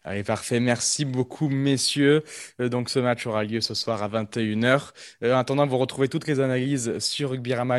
Allez, 0.05 0.25
parfait. 0.25 0.59
Merci 0.61 1.05
beaucoup, 1.05 1.49
messieurs. 1.49 2.25
Euh, 2.61 2.69
donc, 2.69 2.88
ce 2.91 2.99
match 2.99 3.27
aura 3.27 3.45
lieu 3.45 3.61
ce 3.61 3.75
soir 3.75 4.03
à 4.03 4.09
21h. 4.09 4.91
Euh, 5.23 5.35
en 5.35 5.38
attendant, 5.38 5.67
vous 5.67 5.79
retrouvez 5.79 6.09
toutes 6.09 6.27
les 6.27 6.41
analyses 6.41 6.99
sur 6.99 7.31
rugbyrama 7.31 7.79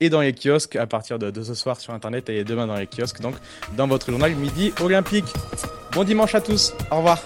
et 0.00 0.10
dans 0.10 0.20
les 0.20 0.34
kiosques 0.34 0.76
à 0.76 0.86
partir 0.86 1.18
de, 1.18 1.30
de, 1.30 1.42
ce 1.42 1.54
soir 1.54 1.80
sur 1.80 1.94
Internet 1.94 2.28
et 2.28 2.44
demain 2.44 2.66
dans 2.66 2.76
les 2.76 2.86
kiosques, 2.86 3.20
donc 3.20 3.34
dans 3.76 3.86
votre 3.86 4.10
journal 4.10 4.34
Midi 4.34 4.72
Olympique. 4.80 5.32
Bon 5.92 6.04
dimanche 6.04 6.34
à 6.34 6.40
tous. 6.40 6.74
Au 6.90 6.96
revoir. 6.96 7.22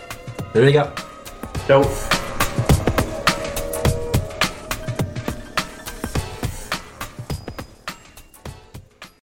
Salut 0.52 0.66
les 0.66 0.72
gars. 0.72 0.94
Ciao. 1.66 1.82